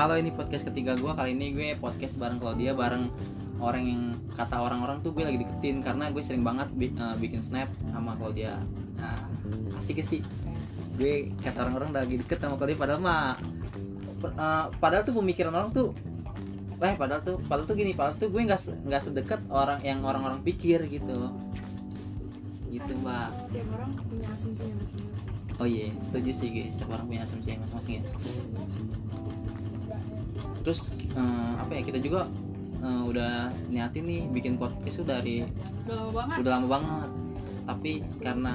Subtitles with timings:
[0.00, 3.12] halo ini podcast ketiga gue kali ini gue podcast bareng Claudia bareng
[3.60, 7.44] orang yang kata orang-orang tuh gue lagi deketin karena gue sering banget bi- eh, bikin
[7.44, 8.56] snap sama Claudia.
[8.96, 9.28] Nah
[9.76, 10.24] asik sih?
[10.96, 13.36] Gue kata orang-orang lagi deket sama Claudia padahal mah
[14.24, 15.92] eh, padahal tuh pemikiran orang tuh
[16.80, 20.40] eh padahal tuh padahal tuh gini padahal tuh gue nggak nggak sedekat orang yang orang-orang
[20.40, 21.28] pikir gitu.
[22.72, 23.36] Gitu mbak.
[23.52, 25.36] setiap orang punya asumsinya masing-masing.
[25.60, 26.72] Oh iya, setuju sih guys.
[26.72, 28.02] Setiap orang punya asumsi masing-masing ya.
[30.64, 32.28] Terus eh, apa ya kita juga
[32.80, 35.44] eh, udah niatin nih bikin podcast tuh dari
[35.88, 37.10] udah lama banget udah lama banget.
[37.66, 38.52] Tapi karena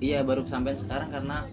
[0.00, 1.44] iya baru sampai sekarang karena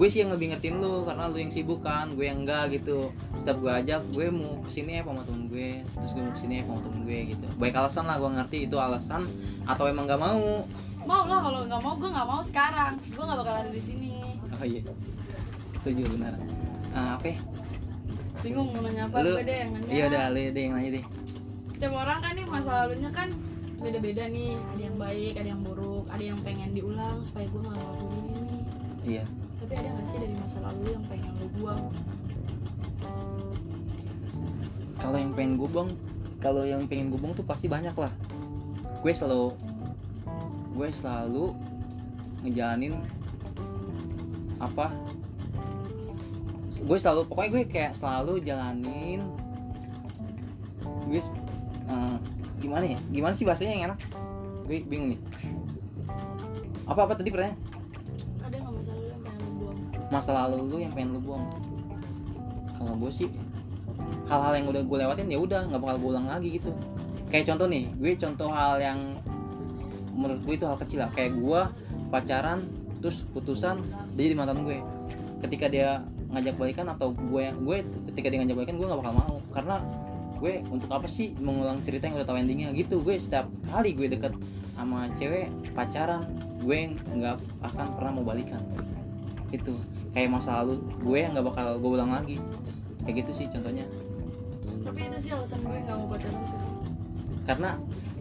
[0.00, 3.12] gue sih yang lebih ngertiin lu karena lu yang sibuk kan, gue yang enggak gitu.
[3.36, 6.40] Setiap gue ajak, gue mau ke sini ya sama temen gue, terus gue mau ke
[6.40, 7.46] sini ya sama temen gue gitu.
[7.60, 9.28] Baik alasan lah, gue ngerti itu alasan
[9.68, 10.64] atau emang nggak mau.
[11.04, 14.36] mau lah kalau nggak mau gue nggak mau sekarang gue nggak bakal ada di sini
[14.60, 14.84] Oh iya,
[15.80, 16.36] setuju benar.
[16.92, 17.38] Eh, apa ya?
[18.40, 19.90] Bingung mau nanya apa lu gue deh yang nanya.
[19.92, 21.04] iya udah lu deh yang nanya deh.
[21.76, 23.28] Setiap orang kan nih masa lalunya kan
[23.80, 24.52] beda-beda nih.
[24.56, 28.40] Ada yang baik ada yang buruk ada yang pengen diulang supaya gue nggak ngelakuin ini
[28.40, 28.62] nih.
[29.04, 29.24] Iya.
[29.60, 31.82] Tapi ada nggak sih dari masa lalu yang pengen lo buang?
[35.00, 35.90] Kalau yang pengen gubeng
[36.40, 38.12] kalau yang pengen gubeng tuh pasti banyak lah.
[39.00, 39.52] Gue selalu
[40.76, 41.52] gue selalu
[42.40, 42.96] ngejalanin
[44.60, 44.92] apa
[46.70, 49.26] gue selalu pokoknya gue kayak selalu jalanin.
[51.10, 51.18] Gue
[51.90, 52.16] eh,
[52.62, 52.98] gimana ya?
[53.10, 54.00] Gimana sih bahasanya yang enak?
[54.70, 55.20] Gue bingung nih.
[56.86, 57.58] Apa apa tadi pertanyaan?
[58.42, 59.78] Ada nggak masa lalu yang pengen lo buang?
[60.10, 61.44] Masa lalu lu yang pengen lu buang.
[62.74, 63.28] Kalau gue sih
[64.30, 66.70] hal-hal yang udah gue lewatin ya udah nggak bakal gue ulang lagi gitu.
[67.30, 68.98] Kayak contoh nih gue contoh hal yang
[70.14, 71.10] menurut gue itu hal kecil lah.
[71.14, 71.60] Kayak gue
[72.10, 72.58] pacaran
[72.98, 73.86] terus putusan
[74.18, 74.78] dia jadi mantan gue.
[75.46, 77.78] Ketika dia ngajak balikan atau gue gue
[78.12, 79.36] ketika dia ngajak balikan gue nggak bakal mau.
[79.50, 79.76] Karena
[80.40, 82.70] gue untuk apa sih mengulang cerita yang udah tahu endingnya?
[82.72, 84.32] Gitu gue setiap kali gue deket
[84.78, 86.24] sama cewek pacaran
[86.62, 87.36] gue nggak
[87.66, 88.62] akan pernah mau balikan.
[89.50, 89.74] Itu
[90.14, 92.36] kayak masa lalu gue yang nggak bakal gue ulang lagi.
[93.04, 93.84] Kayak gitu sih contohnya.
[94.86, 96.60] Tapi itu sih alasan gue nggak mau pacaran sih.
[97.44, 97.70] Karena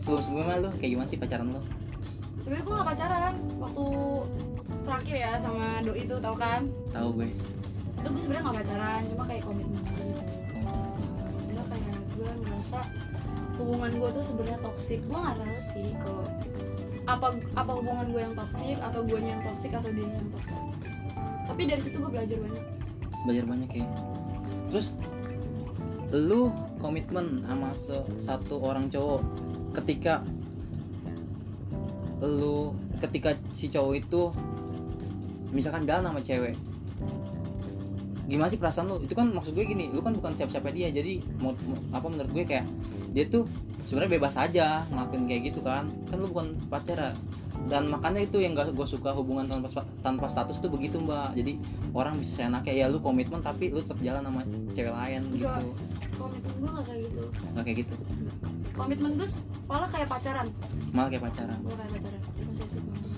[0.02, 1.62] sebelum sebelumnya lu kayak gimana sih pacaran lu?
[2.42, 3.34] Sebenarnya gue nggak pacaran.
[3.62, 3.86] Waktu
[4.90, 6.62] terakhir ya sama doi itu tau kan?
[6.90, 7.30] Tahu gue
[8.00, 10.04] itu gue sebenarnya nggak pacaran cuma kayak komitmen gitu
[11.52, 12.80] cuma kayak gue ngerasa
[13.60, 16.26] hubungan gue tuh sebenarnya toksik gue nggak tahu sih kalau
[17.10, 17.28] apa
[17.58, 20.64] apa hubungan gue yang toksik atau gue yang toksik atau dia yang toksik
[21.50, 22.66] tapi dari situ gue belajar banyak.
[23.26, 23.88] Belajar banyak ya.
[24.70, 24.94] Terus
[26.14, 27.74] lu komitmen sama
[28.22, 29.22] satu orang cowok
[29.81, 30.22] ketika
[32.22, 34.22] lu ketika si cowok itu
[35.52, 36.56] misalkan jalan sama cewek
[38.29, 38.95] gimana sih perasaan lu?
[39.01, 40.94] Itu kan maksud gue gini lu kan bukan siapa-siapa dia.
[40.94, 42.66] Jadi mau mau- apa menurut gue kayak
[43.12, 43.50] dia tuh
[43.90, 45.90] sebenarnya bebas aja ngelakuin kayak gitu kan.
[46.07, 47.18] Kan lu bukan pacaran.
[47.68, 51.34] Dan makanya itu yang gak gue suka hubungan tanpa tanpa status tuh begitu mbak.
[51.34, 51.57] Jadi
[51.91, 52.73] orang bisa seenaknya.
[52.73, 54.41] Ya lu komitmen tapi lu tetap jalan sama
[54.78, 55.44] cewek lain gitu.
[55.44, 55.66] Enggak.
[56.19, 57.23] komitmen gue nggak kayak gitu.
[57.56, 57.95] Nggak kayak gitu?
[58.78, 59.28] Komitmen gue
[59.66, 60.47] malah kayak pacaran.
[60.94, 61.57] Malah kayak pacaran?
[61.66, 62.22] Gue kayak pacaran.
[62.50, 63.12] Posesif banget.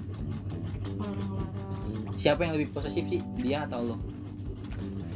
[1.01, 1.51] Larang-larang
[2.21, 3.21] siapa yang lebih posesif sih?
[3.41, 3.95] Dia atau lo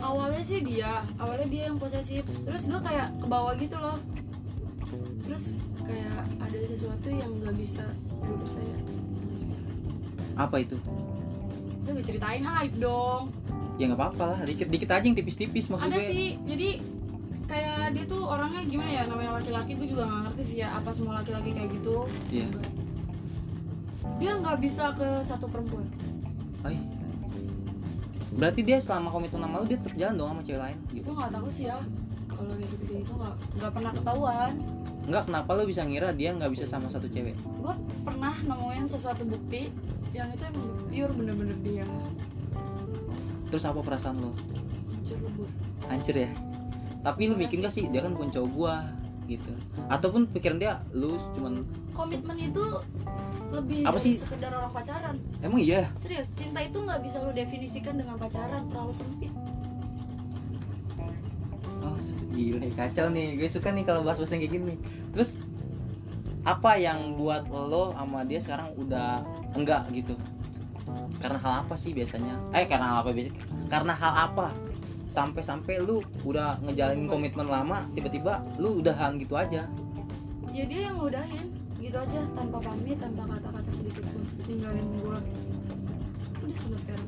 [0.01, 2.23] awalnya sih dia awalnya dia yang posesif.
[2.25, 3.97] Terus gue kayak ke bawah gitu loh.
[5.25, 7.83] Terus kayak ada sesuatu yang nggak bisa
[8.21, 8.77] gue percaya
[9.15, 9.75] sampai sekarang.
[10.35, 10.77] Apa itu?
[11.79, 13.29] Bisa gue ceritain hype dong.
[13.75, 14.39] Ya nggak apa-apa lah.
[14.47, 16.29] Dikit dikit aja yang tipis-tipis maksud ada gue sih.
[16.47, 16.69] Jadi
[17.45, 19.03] kayak dia tuh orangnya gimana ya?
[19.05, 22.09] Namanya laki-laki gue juga nggak ngerti sih ya apa semua laki-laki kayak gitu.
[22.33, 22.49] Iya.
[22.49, 22.71] Enggak.
[24.15, 25.85] dia nggak bisa ke satu perempuan.
[26.63, 26.94] Hai.
[28.35, 31.05] Berarti dia selama komitmen sama lu dia tetap jalan dong sama cewek lain gitu.
[31.07, 31.77] Gue nggak tahu sih ya
[32.27, 34.53] kalau gitu gitu nggak nggak pernah ketahuan.
[35.05, 37.37] Enggak kenapa lu bisa ngira dia nggak bisa sama satu cewek?
[37.63, 37.73] Gue
[38.03, 39.71] pernah nemuin sesuatu bukti
[40.11, 41.87] yang itu emang pure bener-bener dia.
[43.51, 44.31] Terus apa perasaan lo
[44.91, 45.49] hancur lebur
[45.87, 46.31] hancur ya?
[47.05, 48.75] Tapi lu mikir gak sih dia kan bukan cowok gua
[49.29, 49.53] gitu.
[49.93, 51.61] Ataupun pikiran dia lu cuman
[51.93, 52.63] komitmen itu
[53.55, 54.19] lebih Apa sih?
[54.19, 58.91] sekedar orang pacaran emang iya serius cinta itu nggak bisa lo definisikan dengan pacaran terlalu
[58.91, 59.31] sempit
[61.85, 61.97] Oh,
[62.33, 63.37] gila nih, kacau nih.
[63.37, 64.73] Gue suka nih kalau bahas-bahas yang kayak gini.
[65.13, 65.37] Terus
[66.41, 69.21] apa yang buat lo sama dia sekarang udah
[69.53, 70.17] enggak gitu?
[71.21, 72.41] Karena hal apa sih biasanya?
[72.53, 73.29] Eh, karena hal apa biasa?
[73.69, 74.47] Karena hal apa?
[75.07, 79.69] Sampai-sampai lu udah ngejalanin komitmen lama, tiba-tiba lu udahan gitu aja.
[80.49, 81.51] ya dia yang ngudahin
[81.85, 84.23] gitu aja tanpa pamit tanpa kata-kata sedikit pun.
[84.49, 85.17] Ninggalin gue
[86.41, 87.07] udah sama sekarang.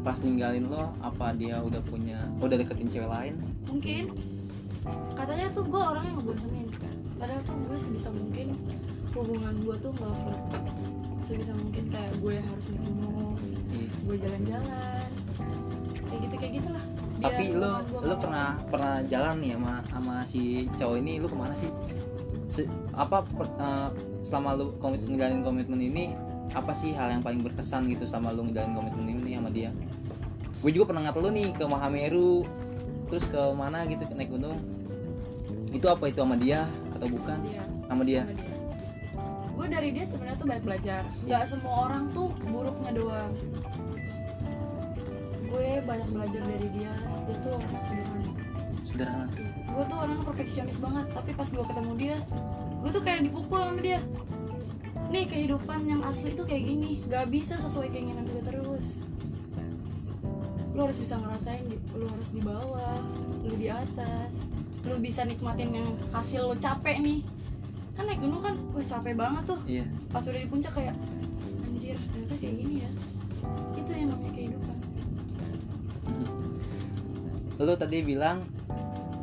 [0.00, 3.34] Pas ninggalin lo apa dia udah punya udah deketin cewek lain?
[3.68, 4.04] Mungkin.
[5.12, 6.68] Katanya tuh gue orang yang ngebosenin.
[7.20, 8.56] Padahal tuh gue sebisa mungkin
[9.12, 10.42] hubungan gue tuh nggak flat
[11.28, 13.36] sebisa mungkin kayak gue harus ngomong
[13.68, 13.88] Iya.
[14.08, 15.08] gue jalan-jalan.
[16.08, 16.84] Kayak gitu kayak gitulah.
[17.18, 21.52] Tapi lo lo pernah pernah jalan nih sama sama si cowok ini lo ke mana
[21.58, 21.68] sih
[22.48, 23.88] Se- apa per- eh,
[24.24, 26.04] selama lu komit ngejalanin komitmen ini
[26.56, 29.70] apa sih hal yang paling berkesan gitu sama lu ngejalanin komitmen ini sama dia?
[30.64, 32.42] Gue juga pernah ngatur lu nih ke Mahameru
[33.12, 34.58] terus ke mana gitu naik gunung.
[35.70, 36.08] Itu apa?
[36.08, 36.64] Itu sama dia
[36.96, 37.36] atau bukan?
[37.44, 37.62] Dia?
[37.88, 38.22] Sama dia.
[39.54, 41.02] Gue dari dia sebenarnya tuh banyak belajar.
[41.28, 43.32] Nggak semua orang tuh buruknya doang.
[45.48, 46.92] Gue banyak belajar dari dia.
[47.28, 48.27] Dia tuh orangnya sederhana
[48.88, 49.28] sederhana
[49.68, 52.16] gue tuh orangnya perfeksionis banget tapi pas gue ketemu dia
[52.78, 54.00] gue tuh kayak dipukul sama dia.
[55.08, 59.00] Nih kehidupan yang asli tuh kayak gini gak bisa sesuai keinginan gue terus.
[60.76, 63.02] Lu harus bisa ngerasain lu harus di bawah
[63.42, 64.46] lu di atas
[64.86, 67.20] lu bisa nikmatin yang hasil lu capek nih.
[67.98, 69.60] Kan naik gunung kan wah capek banget tuh.
[69.66, 69.84] Iya.
[70.14, 70.94] Pas udah di puncak kayak
[71.66, 72.90] anjir ternyata kayak gini ya.
[73.74, 74.76] Itu yang namanya kehidupan.
[77.58, 78.46] Lu tadi bilang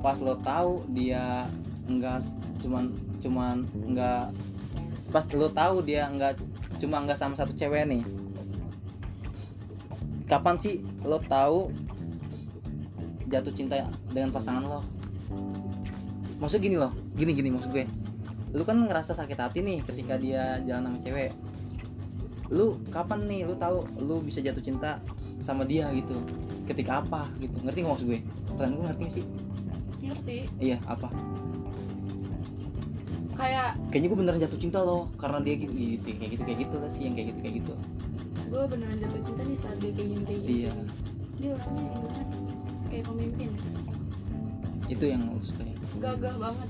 [0.06, 1.50] pas lo tahu dia
[1.90, 2.22] enggak
[2.62, 4.30] cuman cuman enggak
[5.10, 6.38] pas lo tahu dia enggak
[6.78, 8.06] cuma enggak sama satu cewek nih
[10.30, 11.74] kapan sih lo tahu
[13.30, 14.82] jatuh cinta dengan pasangan lo?
[16.38, 17.86] Maksud gini loh gini gini maksud gue.
[18.54, 21.32] Lu kan ngerasa sakit hati nih ketika dia jalan sama cewek.
[22.54, 25.02] Lu kapan nih lu tahu lu bisa jatuh cinta
[25.42, 26.22] sama dia gitu?
[26.70, 27.58] Ketika apa gitu?
[27.66, 28.20] Ngerti nggak maksud gue?
[28.50, 29.26] Pertanyaan gue ngerti sih
[30.26, 31.08] ngerti iya apa?
[33.36, 36.76] Kayak kayaknya gue beneran jatuh cinta loh karena dia gitu, gitu kayak gitu kayak gitu
[36.82, 37.74] lah sih yang kayak gitu kayak gitu.
[38.50, 40.74] Gue beneran jatuh cinta nih saat dia kayak gini kayak gini iya.
[41.36, 42.30] Dia orangnya ibarat
[42.90, 43.50] kayak pemimpin.
[44.90, 45.76] Itu yang lu suka ya?
[46.02, 46.70] Gagah banget.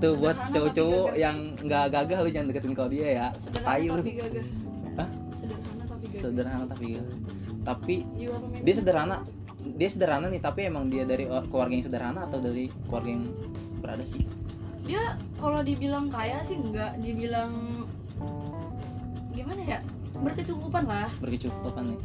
[0.00, 1.22] Tuh buat Sederhana cowok-cowok tapi gagah.
[1.22, 3.26] yang nggak gagah lu jangan deketin kalau dia ya.
[3.40, 3.94] Sederhana tai lu.
[3.96, 4.46] tapi gagah.
[4.98, 5.08] Hah?
[5.38, 6.20] sederhana tapi gagah.
[6.20, 7.18] Sederhana tapi gagah.
[7.60, 8.36] Tapi jiwa
[8.66, 9.16] dia sederhana
[9.76, 13.24] dia sederhana nih tapi emang dia dari keluarga yang sederhana atau dari keluarga yang
[13.80, 14.24] berada sih?
[14.84, 17.84] Dia kalau dibilang kaya sih enggak dibilang
[19.32, 19.78] gimana ya?
[20.20, 21.08] Berkecukupan lah.
[21.20, 21.98] Berkecukupan nih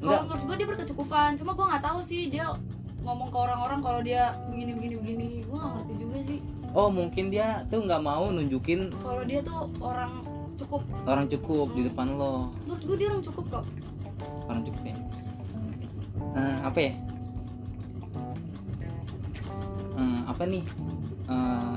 [0.00, 0.24] kalau enggak.
[0.24, 2.56] menurut gue dia berkecukupan cuma gue nggak tahu sih dia
[3.04, 5.28] ngomong ke orang-orang kalau dia begini begini begini.
[5.44, 6.38] Gue nggak ngerti juga sih.
[6.70, 10.24] Oh mungkin dia tuh nggak mau nunjukin kalau dia tuh orang
[10.54, 10.82] cukup.
[11.08, 12.52] orang cukup di depan lo.
[12.64, 13.64] Menurut gue dia orang cukup kok.
[13.66, 13.89] ya
[16.30, 16.92] Eh, apa ya?
[19.98, 20.64] Eh, apa nih?
[21.30, 21.76] Eh,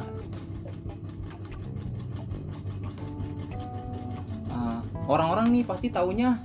[5.04, 6.40] orang-orang nih pasti taunya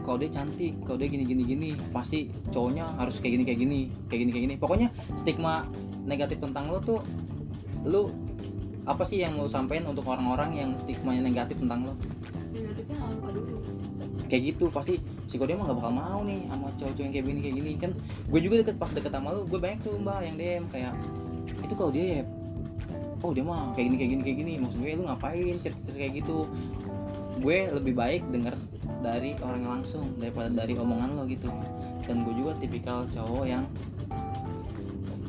[0.00, 3.80] kalau dia cantik kalau dia gini gini gini pasti cowoknya harus kayak gini kayak gini
[4.08, 4.54] kayak gini kayak gini.
[4.56, 4.88] Pokoknya
[5.20, 5.68] stigma
[6.08, 7.04] negatif tentang lo tuh
[7.84, 8.08] lu
[8.88, 11.94] apa sih yang mau sampein untuk orang-orang yang stigmanya negatif tentang lo?
[12.56, 13.60] Negatifnya apa dulu?
[14.32, 14.96] Kayak gitu pasti
[15.28, 17.70] si kode mah gak bakal mau nih sama cowok-cowok yang kayak gini kayak gini.
[17.76, 17.90] Kan
[18.32, 20.92] gue juga deket pas deket sama lu gue banyak tuh mbak yang DM kayak
[21.60, 22.22] itu kalau dia ya
[23.20, 24.52] oh dia mah kayak gini kayak gini kayak gini.
[24.56, 26.48] Maksud gue lu ngapain cerita kayak gitu?
[27.44, 28.56] Gue lebih baik denger
[29.04, 31.52] dari orang langsung daripada dari omongan lo gitu.
[32.08, 33.68] Dan gue juga tipikal cowok yang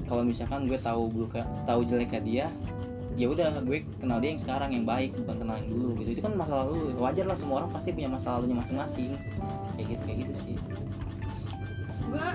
[0.08, 2.48] kalau misalkan gue tahu buka tahu jeleknya dia
[3.20, 6.10] ya udah gue kenal dia yang sekarang yang baik bukan kenal yang dulu gitu.
[6.18, 9.20] Itu kan masa lalu wajar lah semua orang pasti punya masa lalunya masing-masing
[9.80, 10.56] kayak gitu kayak gitu sih.
[12.12, 12.28] Gue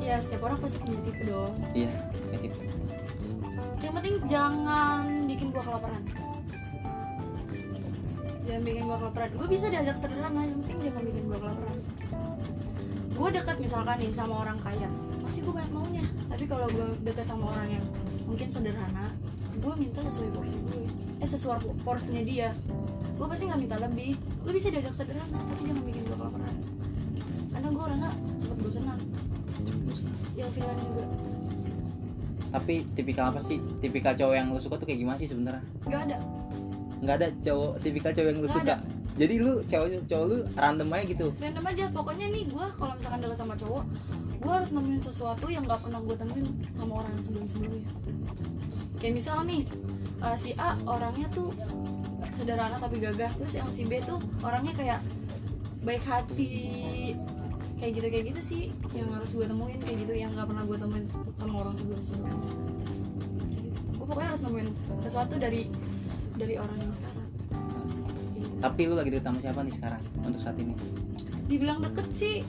[0.00, 1.52] ya setiap orang pasti punya tipe dong.
[1.76, 1.92] Iya
[2.32, 2.58] kayak gitu
[3.82, 6.02] yang penting jangan bikin gua kelaparan.
[8.46, 9.30] Jangan bikin gua kelaparan.
[9.34, 11.78] Gue bisa diajak sederhana yang penting jangan bikin gua kelaparan.
[13.12, 14.88] Gue dekat misalkan nih sama orang kaya.
[15.20, 16.06] Pasti gue banyak maunya.
[16.30, 17.84] Tapi kalau gue dekat sama orang yang
[18.24, 19.12] mungkin sederhana
[19.52, 20.78] gue minta sesuai porsi gue
[21.22, 22.50] eh sesuai porsinya dia
[23.22, 24.18] gue pasti nggak minta lebih.
[24.42, 26.56] Gue bisa diajak sederhana tapi jangan bikin gue kelaparan.
[27.54, 28.10] Karena gue orangnya
[28.42, 28.98] cepet bosenan
[30.34, 31.04] ilfilan juga.
[32.50, 33.62] Tapi tipikal apa sih?
[33.78, 35.62] Tipikal cowok yang lu suka tuh kayak gimana sih sebenarnya?
[35.86, 36.18] Nggak ada.
[36.98, 38.76] Nggak ada cowok tipikal cowok yang lu Nggak suka?
[39.12, 41.26] jadi lu cowok cowok lu random aja gitu?
[41.38, 41.84] Random aja.
[41.94, 43.84] Pokoknya nih gue kalau misalkan deket sama cowok
[44.42, 47.86] gue harus nemuin sesuatu yang gak pernah gue temuin sama orang yang sebelum sebelumnya
[48.98, 49.62] kayak misalnya nih
[50.18, 51.54] eh, si A orangnya tuh
[52.32, 53.32] sederhana tapi gagah.
[53.38, 55.00] Terus yang si B tuh orangnya kayak
[55.82, 57.14] baik hati
[57.82, 58.62] kayak gitu kayak gitu sih
[58.94, 62.54] yang harus gue temuin kayak gitu yang gak pernah gue temuin sama orang sebelum sebelumnya
[63.98, 64.68] gue pokoknya harus nemuin
[65.02, 65.66] sesuatu dari
[66.38, 67.26] dari orang yang sekarang.
[68.38, 70.74] Gitu tapi lu lagi deket sama siapa nih sekarang untuk saat ini?
[71.50, 72.46] Dibilang deket sih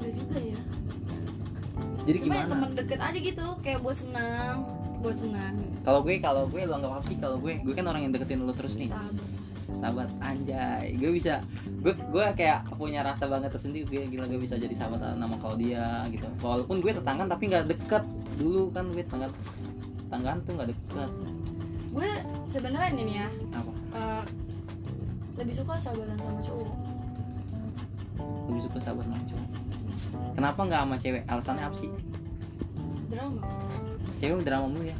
[0.00, 0.60] Gak juga ya.
[2.08, 2.52] Jadi cuma ya gimana?
[2.56, 4.56] teman deket aja gitu kayak buat senang
[5.04, 7.14] buat senang kalau gue kalau gue lo nggak apa sih.
[7.22, 8.90] Kalau gue gue kan orang yang deketin lu terus nih.
[9.78, 10.10] Sahabat.
[10.18, 10.98] Anjay.
[10.98, 13.86] Gue bisa gue gue kayak punya rasa banget tersendiri.
[13.86, 16.26] Gue gila gue bisa jadi sahabat nama kalau dia gitu.
[16.42, 18.02] Walaupun gue tetanggan tapi nggak deket.
[18.34, 19.30] Dulu kan gue tetanggan
[20.10, 21.10] tetanggaan tuh nggak deket.
[21.94, 22.10] Gue
[22.50, 23.72] sebenarnya ini nih ya apa?
[23.94, 24.24] eh,
[25.38, 26.70] lebih suka sahabatan sama cowok.
[28.50, 29.48] Lebih suka sahabat sama cowok.
[30.34, 31.22] Kenapa nggak sama cewek?
[31.30, 31.90] Alasannya apa sih?
[33.06, 33.38] Drama.
[34.18, 34.98] Cewek drama mulu ya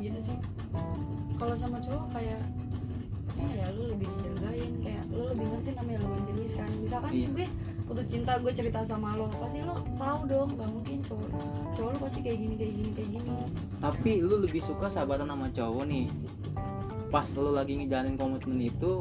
[0.00, 0.36] gitu sih.
[1.36, 2.40] Kalau sama cowok kayak
[3.40, 6.70] ya, ya lu lebih dijagain kayak lu lebih ngerti namanya lawan jenis kan.
[6.80, 7.28] Misalkan Iya.
[7.32, 7.46] gue
[7.88, 9.32] putus cinta gue cerita sama lo.
[9.40, 11.28] Pasti lo tahu dong gak mungkin cowok
[11.76, 13.30] cowok lo pasti kayak gini kayak gini kayak gini.
[13.80, 16.06] Tapi lu lebih suka sahabatan sama cowok nih.
[17.10, 18.92] Pas lu lagi ngejalanin komitmen itu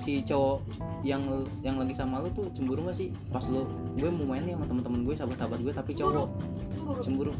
[0.00, 0.64] si cowok
[1.04, 1.20] yang
[1.60, 3.08] yang lagi sama lu tuh cemburu gak sih?
[3.32, 3.64] Pas lu
[3.96, 6.28] gue mau main nih sama teman-teman gue sahabat-sahabat gue tapi cowok.
[6.72, 7.00] Cemburu.
[7.00, 7.34] Cemburu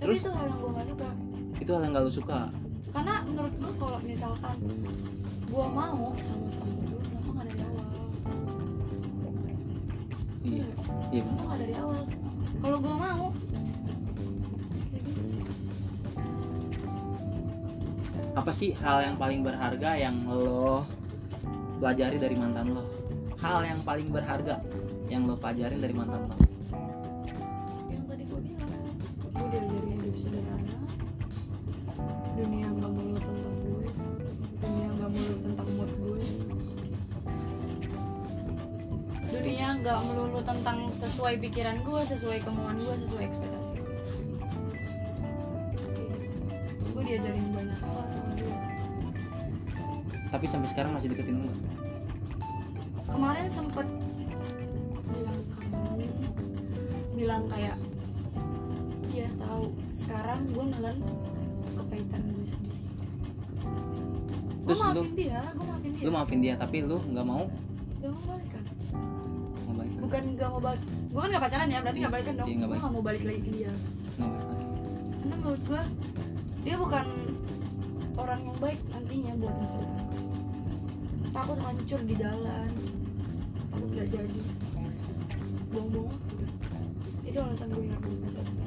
[0.00, 0.24] tapi terus?
[0.24, 1.08] itu hal yang gue gak suka.
[1.60, 2.40] Itu hal yang gak lu suka?
[2.90, 4.56] Karena menurut gue kalau misalkan
[5.44, 7.86] gue mau sama-sama gue kenapa gak dari awal.
[10.40, 10.66] Iya.
[11.12, 11.20] Iya.
[11.20, 12.02] Kenapa gak dari awal.
[12.60, 13.58] Kalau gue mau gitu
[18.30, 20.88] apa sih hal yang paling berharga yang lo
[21.76, 22.88] pelajari dari mantan lo?
[23.36, 24.64] Hal yang paling berharga
[25.12, 26.49] yang lo pelajarin dari mantan lo
[30.20, 30.76] sederhana
[32.36, 33.88] dunia nggak melulu tentang gue.
[34.60, 36.22] Dunia nggak melulu tentang mood gue.
[39.30, 43.98] Dunia nggak melulu tentang sesuai pikiran gue sesuai kemauan gue sesuai ekspektasi gue.
[46.92, 48.56] Gue diajarin banyak hal sama dia.
[50.28, 51.80] Tapi sampai sekarang masih deketin lo nggak?
[53.10, 53.86] kemarin sempet
[55.10, 56.10] bilang kangen
[57.18, 57.76] bilang kayak
[60.30, 60.98] sekarang gue nelen
[61.74, 62.78] kepahitan gue sendiri.
[64.62, 66.04] Gue Terus lu- maafin dia gue maafin dia.
[66.06, 67.44] lu maafin dia tapi lu nggak mau?
[67.98, 68.62] Gak mau balikan.
[69.66, 69.74] Mau
[70.06, 72.46] bukan gak mau balik gue kan gak pacaran ya berarti gak balikan dong.
[72.46, 73.72] Iya, gue nggak gak mau balik lagi ke dia.
[73.74, 74.54] Nggak lagi.
[75.18, 75.82] karena menurut gue
[76.62, 77.06] dia bukan
[78.14, 80.22] orang yang baik nantinya buat masa depan gue.
[81.34, 82.70] takut hancur di jalan.
[83.74, 84.40] Takut gak jadi.
[85.74, 86.18] Bohong-bohong.
[87.26, 88.59] Itu alasan gue yang buat masa depan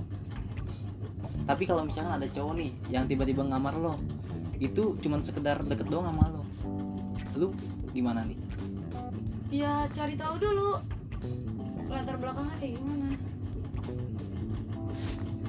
[1.43, 3.93] tapi kalau misalkan ada cowok nih yang tiba-tiba ngamar lo
[4.61, 6.43] itu cuman sekedar deket doang sama lo.
[7.35, 7.47] Lu
[7.91, 8.37] gimana nih?
[9.51, 10.79] Ya cari tahu dulu.
[11.91, 13.07] Latar belakangnya kayak gimana?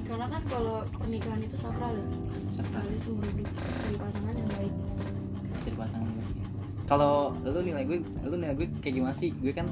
[0.05, 2.05] Karena kan kalau pernikahan itu sakral ya.
[2.59, 3.47] Sekali seumur hidup.
[3.55, 4.73] Cari pasangan yang baik.
[5.63, 6.45] Jadi pasangan gue sih
[6.85, 9.33] kalau lu nilai gue lu nilai gue kayak gimana sih?
[9.41, 9.65] Gue kan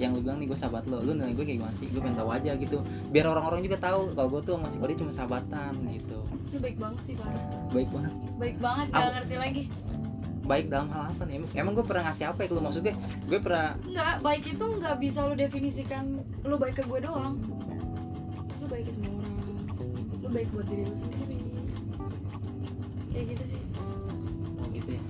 [0.00, 1.04] yang lu bilang nih gue sahabat lo.
[1.04, 1.86] Lu nilai gue kayak gimana sih?
[1.92, 2.80] Gue pengen tahu aja gitu.
[3.12, 6.18] Biar orang-orang juga tahu kalau gue tuh masih Kode cuma sahabatan gitu.
[6.50, 8.12] Lu baik banget sih parah baik banget.
[8.40, 9.62] Baik banget gak ngerti lagi.
[10.40, 11.34] Baik dalam hal apa nih?
[11.38, 12.94] Emang, emang gue pernah ngasih apa ya kalau maksud gue
[13.28, 16.04] gue pernah Enggak, baik itu nggak bisa lu definisikan
[16.42, 17.34] lu baik ke gue doang.
[18.58, 19.34] Lu baik ke semua orang.
[20.24, 21.38] Lu baik buat diri lu sendiri.
[23.12, 23.62] Kayak gitu sih.
[24.60, 25.02] oh gitu ya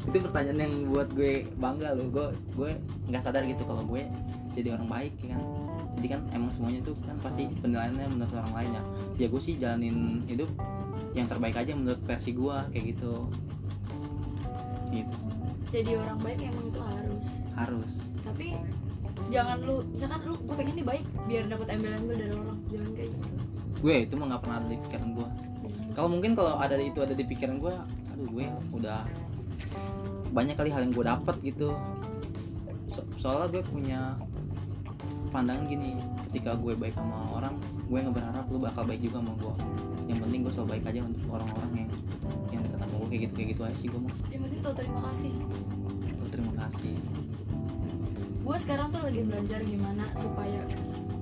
[0.00, 2.26] itu pertanyaan yang buat gue bangga loh gue
[2.56, 2.70] gue
[3.12, 4.08] nggak sadar gitu kalau gue
[4.56, 5.42] jadi orang baik ya kan?
[6.00, 8.82] Jadi kan emang semuanya tuh kan pasti penilaiannya menurut orang lain ya.
[9.20, 10.48] Ya gue sih jalanin hidup
[11.12, 13.14] yang terbaik aja menurut versi gue kayak gitu.
[14.90, 15.16] Gitu.
[15.70, 17.26] Jadi orang baik emang itu harus.
[17.54, 17.92] harus.
[18.26, 18.56] Tapi
[19.30, 23.10] jangan lu misalkan lu gue pengen nih baik biar dapat embel-embel dari orang jangan kayak
[23.12, 23.28] gitu.
[23.80, 25.28] Gue itu mah nggak pernah ada di pikiran gue
[25.94, 27.74] kalau mungkin kalau ada itu ada di pikiran gue
[28.14, 29.04] aduh gue udah
[30.30, 31.74] banyak kali hal yang gue dapet gitu.
[32.90, 34.00] So- soalnya gue punya
[35.30, 35.94] pandangan gini
[36.30, 37.54] ketika gue baik sama orang
[37.86, 39.54] gue nggak berharap lu bakal baik juga sama gue
[40.10, 41.90] yang penting gue selalu baik aja untuk orang-orang yang
[42.50, 44.14] yang dekat sama gue kayak gitu kayak gitu aja sih gue mah.
[44.34, 45.32] Yang penting tau terima kasih.
[46.18, 46.94] Tuh, terima kasih.
[48.42, 50.60] Gue sekarang tuh lagi belajar gimana supaya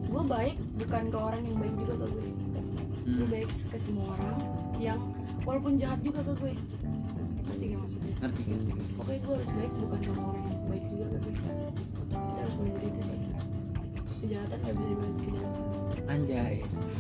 [0.08, 2.28] gue baik bukan ke orang yang baik juga ke gue.
[3.08, 4.38] Gue hmm, baik ke semua orang
[4.80, 5.00] yang
[5.44, 6.52] walaupun jahat juga ke gue
[7.88, 8.74] maksudnya ngerti gak sih?
[9.00, 13.00] Pokoknya gue harus baik bukan sama orang yang baik juga gue kita harus belajar itu
[13.00, 13.18] sih.
[14.20, 15.62] Kejahatan gak bisa dibalas kejahatan.
[16.08, 16.54] Anjay.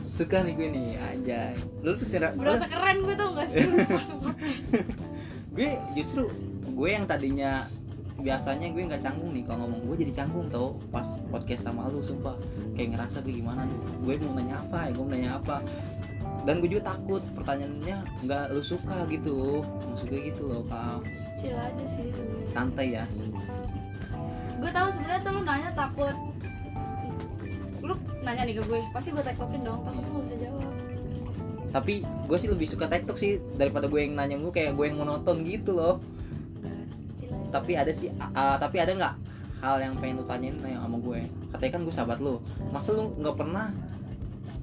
[0.08, 1.54] Suka nih gue nih anjay.
[1.84, 3.68] Lu tuh tidak berasa keren gue tau gak sih?
[3.68, 4.18] Masuk
[5.60, 6.22] gue justru
[6.72, 7.68] gue yang tadinya
[8.18, 9.44] biasanya gue nggak canggung nih.
[9.44, 12.40] Kalau ngomong gue jadi canggung tau pas podcast sama lu sumpah.
[12.72, 14.08] Kayak ngerasa gue gimana tuh.
[14.08, 15.60] Gue mau nanya apa ya gue mau nanya apa
[16.46, 19.62] dan gue juga takut pertanyaannya nggak lu suka gitu.
[19.64, 21.02] Maksud gue gitu loh kak.
[21.40, 22.48] Chill aja sih sebenarnya.
[22.50, 23.04] Santai ya.
[24.58, 26.16] Gue tahu sebenarnya tuh lu nanya takut.
[27.82, 30.72] Lu nanya nih ke gue pasti gue tektokin dong tapi gue gak bisa jawab.
[31.68, 34.98] Tapi gue sih lebih suka tiktok sih daripada gue yang nanya mulu kayak gue yang
[34.98, 36.00] monoton gitu loh.
[37.48, 39.14] Tapi ada sih ah, tapi ada nggak
[39.58, 42.40] hal yang pengen lu tanyain nanya sama gue katanya kan gue sahabat lu.
[42.72, 43.72] Masa lu nggak pernah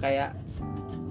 [0.01, 0.33] kayak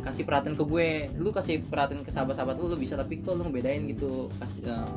[0.04, 0.88] kasih perhatian ke gue.
[1.16, 4.28] Lu kasih perhatian ke sahabat-sahabat lu lu bisa tapi kok lu ngebedain gitu.
[4.38, 4.88] Kasih eh,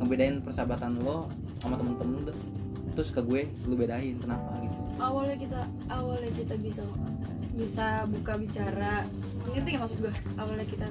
[0.00, 1.28] ngebedain persahabatan lo
[1.60, 2.32] sama temen-temen lu
[2.92, 4.80] terus ke gue lu bedain kenapa gitu.
[5.00, 6.82] Awalnya kita awalnya kita bisa
[7.52, 9.06] bisa buka bicara.
[9.52, 10.86] Ngerti gak maksud gue awalnya kita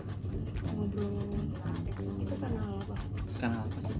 [0.77, 1.25] ngobrol.
[2.21, 2.95] Itu karena hal apa?
[3.38, 3.98] Karena apa sih?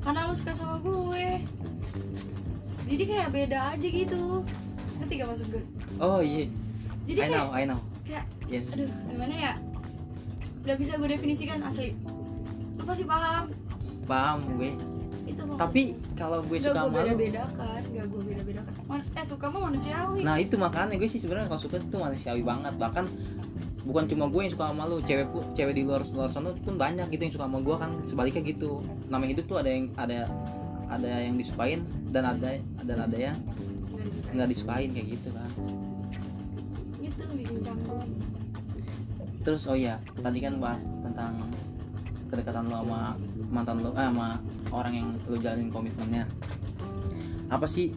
[0.00, 1.26] Karena lu suka sama gue.
[2.90, 4.42] Jadi kayak beda aja gitu.
[4.98, 5.64] Ngerti gak maksud gue
[6.00, 6.48] oh iya.
[7.06, 8.74] Jadi I kayak know I know kayak yes.
[8.74, 9.52] aduh gimana ya?
[10.66, 11.94] Udah bisa gue definisikan asli.
[12.74, 13.54] Lu pasti paham.
[14.10, 14.70] Paham gue.
[15.30, 19.60] Itu tapi kalau gue suka gue beda bedakan gak gue beda bedakan eh suka mah
[19.70, 20.20] manusiawi.
[20.26, 22.74] Nah itu makanya gue sih sebenarnya kalau suka itu manusiawi banget.
[22.74, 23.04] Bahkan
[23.86, 26.74] bukan cuma gue yang suka sama lu cewek pun cewek di luar luar sana pun
[26.76, 28.82] banyak gitu yang suka sama gue kan sebaliknya gitu.
[29.06, 30.26] Namanya hidup tuh ada yang ada
[30.90, 33.38] ada yang disukain dan ada dan ada yang
[34.34, 35.79] nggak disukain kayak gitu kan
[39.40, 41.48] terus oh iya tadi kan bahas tentang
[42.30, 43.18] kedekatan lo sama
[43.50, 44.38] mantan lo eh, sama
[44.70, 46.24] orang yang lo jalanin komitmennya.
[47.50, 47.90] Apa sih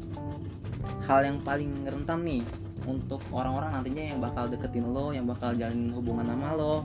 [1.05, 2.41] hal yang paling rentan nih
[2.89, 6.75] untuk orang-orang nantinya yang bakal deketin lo yang bakal jalanin hubungan sama lo?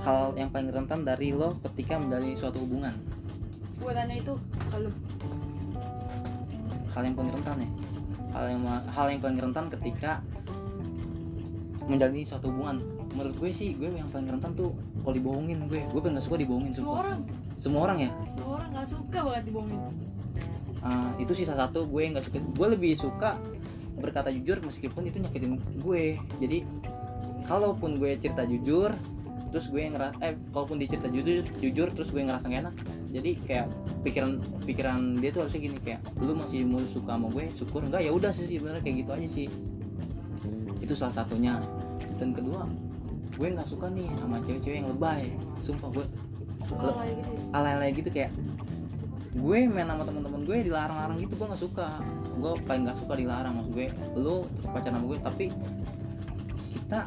[0.00, 2.96] Hal yang paling rentan dari lo ketika menjalani suatu hubungan?
[3.76, 4.34] Gue tanya itu
[4.72, 4.90] kalau
[6.96, 7.70] hal yang paling rentan ya?
[8.32, 10.24] Hal yang hal yang paling rentan ketika
[11.88, 12.84] menjalani suatu hubungan.
[13.16, 15.80] Menurut gue sih gue yang paling rentan tuh kalau dibohongin gue.
[15.88, 17.00] Gue paling gak suka dibohongin semua sumpah.
[17.02, 17.18] orang?
[17.58, 18.10] Semua orang ya?
[18.36, 19.80] Semua orang nggak suka banget dibohongin.
[20.78, 22.38] Ah, itu sih salah satu gue yang gak suka.
[22.38, 23.30] Gue lebih suka
[23.98, 26.04] berkata jujur meskipun itu nyakitin gue.
[26.38, 26.58] Jadi
[27.48, 28.92] kalaupun gue cerita jujur
[29.48, 32.74] terus gue ngeras eh kalaupun dia cerita jujur jujur terus gue ngerasa gak enak
[33.08, 33.66] jadi kayak
[34.04, 37.48] pikiran pikiran dia tuh harusnya gini kayak lu masih mau suka sama gue?
[37.56, 37.80] Syukur.
[37.88, 39.46] Enggak ya udah sih sebenarnya kayak gitu aja sih.
[40.84, 41.60] Itu salah satunya
[42.18, 42.66] dan kedua
[43.38, 45.30] gue nggak suka nih sama cewek-cewek yang lebay.
[45.62, 46.04] Sumpah gue
[46.68, 47.42] alay gitu ya?
[47.54, 48.32] alay-alay gitu kayak
[49.38, 51.88] gue main sama teman-teman gue dilarang-larang gitu gue nggak suka.
[52.38, 55.46] Gue paling nggak suka dilarang maksud gue tetap pacaran sama gue tapi
[56.74, 57.00] kita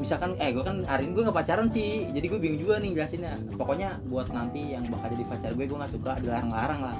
[0.00, 2.96] misalkan eh gue kan hari ini gue nggak pacaran sih jadi gue bingung juga nih
[2.96, 3.36] jelasinnya.
[3.60, 6.96] Pokoknya buat nanti yang bakal jadi pacar gue gue nggak suka dilarang-larang lah.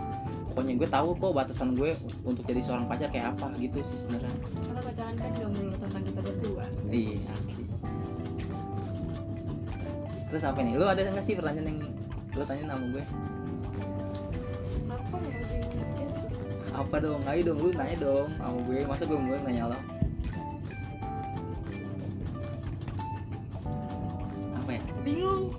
[0.53, 1.97] Pokoknya gue tahu kok batasan gue
[2.29, 4.37] untuk jadi seorang pacar kayak apa gitu sih sebenarnya.
[4.53, 6.65] Karena pacaran kan gak melulu tentang berdua.
[6.89, 7.65] Iya asli.
[10.33, 10.75] Terus apa nih?
[10.79, 11.79] Lu ada nggak sih pertanyaan yang
[12.33, 13.05] lu tanya sama gue?
[14.89, 15.43] Apa ya
[16.73, 17.21] apa dong?
[17.29, 18.79] Ayo dong lu nanya dong sama gue.
[18.89, 19.79] Masa gue mulai nanya lo?
[24.57, 24.83] Apa ya?
[25.05, 25.53] Bingung.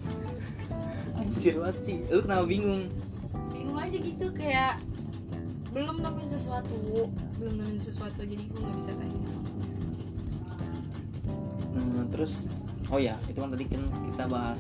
[1.14, 1.98] Anjir banget sih.
[2.10, 2.90] Lu kenapa bingung?
[3.54, 4.82] Bingung aja gitu kayak
[5.74, 7.10] belum nemuin sesuatu
[7.42, 9.20] belum nemuin sesuatu jadi gue nggak bisa tanya
[11.94, 12.50] Hmm, terus
[12.90, 14.60] oh ya itu kan tadi kan kita bahas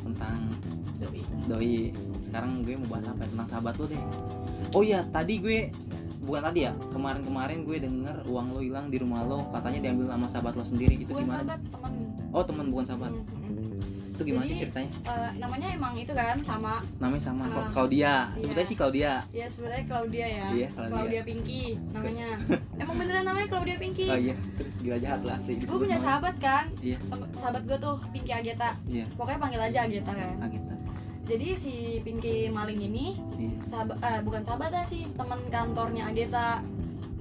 [0.00, 0.54] tentang
[0.96, 1.20] doi.
[1.46, 1.74] Doi
[2.20, 3.26] sekarang gue mau bahas apa?
[3.26, 4.02] Tentang sahabat lu deh.
[4.70, 5.58] Oh ya tadi gue
[6.20, 10.26] bukan tadi ya kemarin-kemarin gue denger uang lo hilang di rumah lo katanya diambil sama
[10.28, 11.38] sahabat lo sendiri itu bukan gimana?
[11.42, 11.92] sahabat teman
[12.30, 13.10] oh teman bukan sahabat.
[13.10, 14.12] Hmm, hmm, hmm.
[14.12, 14.90] itu gimana sih Jadi- ceritanya?
[15.02, 16.84] Eh, namanya emang itu kan sama.
[17.00, 18.28] Namanya sama Ah, Claudia.
[18.36, 18.68] Sebetulnya iya.
[18.68, 19.12] sih Claudia.
[19.32, 20.46] Ya sebenarnya Claudia ya.
[20.52, 21.20] Iya, Claudia.
[21.24, 22.28] Pinky namanya
[22.80, 24.08] emang beneran namanya Claudia Pinky?
[24.08, 25.60] Oh iya terus gila jahat lah asli.
[25.60, 26.72] Gue punya sahabat kan?
[26.80, 26.96] Iya.
[27.38, 28.80] Sahabat gue tuh Pinky Ageta.
[28.88, 29.04] Iya.
[29.14, 30.48] Pokoknya panggil aja Ageta kan.
[30.48, 30.80] Gitu
[31.30, 33.54] jadi si Pinky maling ini iya.
[33.70, 36.58] sahabat eh, bukan sahabatan sih teman kantornya Ageta.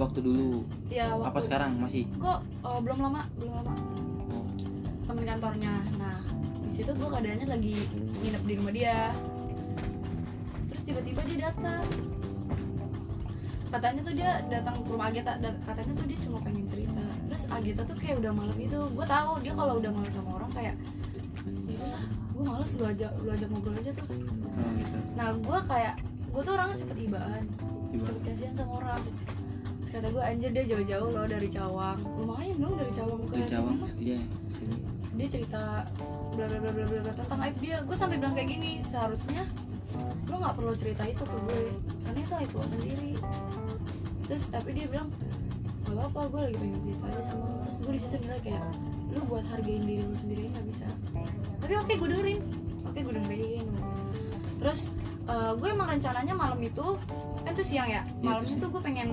[0.01, 0.65] Waktu dulu.
[0.89, 1.71] Ya waktu apa sekarang?
[1.77, 2.09] Masih?
[2.17, 3.73] Kok oh, belum lama belum lama.
[4.33, 4.49] Oh.
[5.05, 5.85] teman kantornya.
[6.01, 6.25] Nah
[6.65, 7.77] di situ gue keadaannya lagi
[8.17, 8.97] nginep di rumah dia.
[10.73, 11.85] Terus tiba-tiba dia datang
[13.69, 17.03] katanya tuh dia datang ke rumah Ageta dat- katanya tuh dia cuma pengen cerita.
[17.29, 18.79] Terus Ageta tuh kayak udah males gitu.
[18.91, 20.75] Gue tahu dia kalau udah males sama orang kayak
[21.69, 22.03] ya udah
[22.33, 24.07] gue males lu ajak lu ajak ngobrol aja tuh.
[24.09, 24.97] Oh gitu.
[25.13, 25.93] Nah gue kayak
[26.29, 27.43] gue tuh orangnya cepet ibaan.
[27.93, 29.01] Cepet kasihan sama orang.
[29.79, 31.99] Terus kata gue anjir dia jauh-jauh loh dari Cawang.
[32.17, 33.91] Lumayan dong dari Cawang ke di sini mah.
[33.97, 34.77] Iya sini.
[35.19, 35.61] Dia cerita
[36.33, 37.77] bla bla bla bla bla bla tentang aib dia.
[37.85, 39.45] Gue sampai bilang kayak gini seharusnya
[40.29, 41.61] lo nggak perlu cerita itu ke gue.
[42.05, 43.11] Karena itu aib lo sendiri
[44.29, 45.09] terus tapi dia bilang
[45.89, 47.55] gak apa-apa gue lagi pengen cerita aja sama lu.
[47.65, 48.63] Terus gue di situ nilai kayak
[49.09, 50.87] lu buat hargain diri lu sendiri nggak bisa.
[51.65, 52.39] Tapi oke gue dengerin.
[52.85, 53.65] Oke gue dengerin.
[54.61, 54.79] Terus
[55.25, 56.87] eh, gue emang rencananya malam itu
[57.41, 59.09] kan tuh siang ya Iya, malam itu itu gue pengen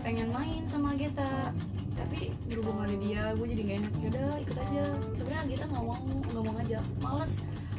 [0.00, 1.52] pengen main sama Geta.
[1.96, 3.92] Tapi berhubung ada dia gue jadi gak enak.
[4.08, 4.82] Yaudah ikut aja.
[5.12, 6.84] Sebenarnya Geta nggak mau nggak mau ngajak.
[7.04, 7.32] Males.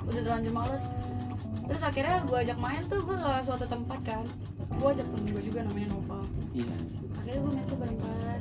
[0.06, 0.84] Udah terlanjur males.
[1.68, 4.24] Terus akhirnya gue ajak main tuh gue ke suatu tempat kan.
[4.78, 6.07] Gue ajak temen gue juga namanya Nova
[6.58, 6.76] iya.
[7.17, 8.39] Akhirnya gue main tuh berempat.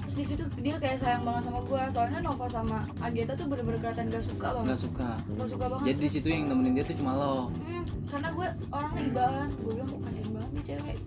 [0.00, 3.78] Terus di situ dia kayak sayang banget sama gue soalnya Nova sama Ageta tuh bener-bener
[3.78, 4.66] kelihatan gak suka banget.
[4.66, 5.10] Nggak suka.
[5.22, 5.86] Gak suka banget.
[5.86, 7.34] Jadi di situ yang nemenin dia tuh cuma lo.
[7.62, 10.98] Hmm, karena gue orangnya ibahan gue bilang kasian banget nih cewek.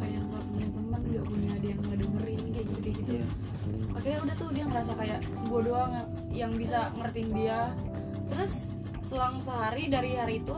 [0.00, 3.12] Kayak nggak punya teman nggak punya ada yang ngedengerin kayak gitu kayak gitu.
[3.12, 3.26] Iya.
[3.92, 7.60] Akhirnya udah tuh dia ngerasa kayak gue doang yang, yang bisa ngertiin dia.
[8.32, 8.52] Terus
[9.04, 10.56] selang sehari dari hari itu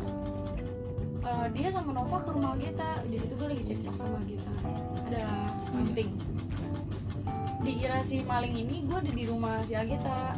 [1.25, 3.03] eh, dia sama Nova ke rumah Gita.
[3.09, 4.53] Di situ gue lagi cekcok sama Gita.
[5.09, 6.11] Adalah something.
[7.65, 10.37] Dikira si maling ini gue ada di rumah si Agita.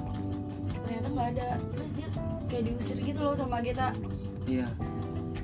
[0.87, 1.49] Ternyata nggak ada.
[1.75, 2.09] Terus dia
[2.47, 3.91] kayak diusir gitu loh sama Agita.
[4.47, 4.71] Iya.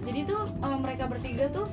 [0.03, 1.67] Jadi tuh eh, mereka bertiga tuh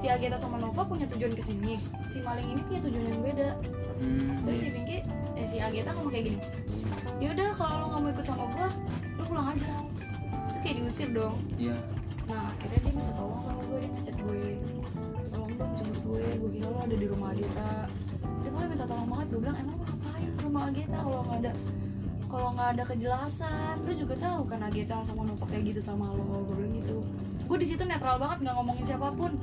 [0.00, 1.76] si Agita sama Nova punya tujuan ke sini
[2.08, 3.50] si maling ini punya tujuan yang beda.
[4.00, 4.74] Hmm, terus si iya.
[4.80, 4.98] Pinky
[5.36, 6.40] eh si Ageta ngomong kayak gini
[7.20, 8.68] yaudah kalau lo nggak mau ikut sama gua
[9.20, 9.70] lo pulang aja.
[10.52, 11.36] Itu kayak diusir dong.
[11.60, 11.76] Iya
[12.30, 14.42] nah akhirnya dia minta tolong sama gue dia ngechat gue.
[15.34, 17.70] Tolong dong jemput gue gue kira lo ada di rumah Ageta
[18.40, 21.38] dia gue minta tolong banget gue bilang emang lo ngapain ke rumah Ageta kalau nggak
[21.42, 21.52] ada
[22.30, 23.74] kalau nggak ada kejelasan?
[23.82, 26.98] Lu juga tahu kan Ageta sama Nova kayak gitu sama lo gue bilang gitu.
[27.50, 29.34] Gue di situ netral banget nggak ngomongin siapa pun.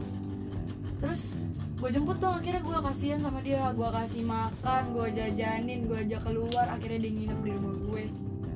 [1.04, 1.36] Terus
[1.78, 3.76] gue jemput dong akhirnya gue kasihan sama dia.
[3.76, 8.04] Gue kasih makan gue jajanin gue ajak keluar akhirnya dia nginep di rumah gue.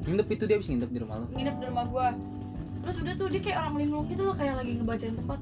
[0.08, 1.26] Nginep itu dia habis nginep di rumah lo?
[1.36, 2.08] Nginep di rumah gue
[2.82, 5.40] terus udah tuh dia kayak orang linglung gitu loh kayak lagi ngebacain tempat.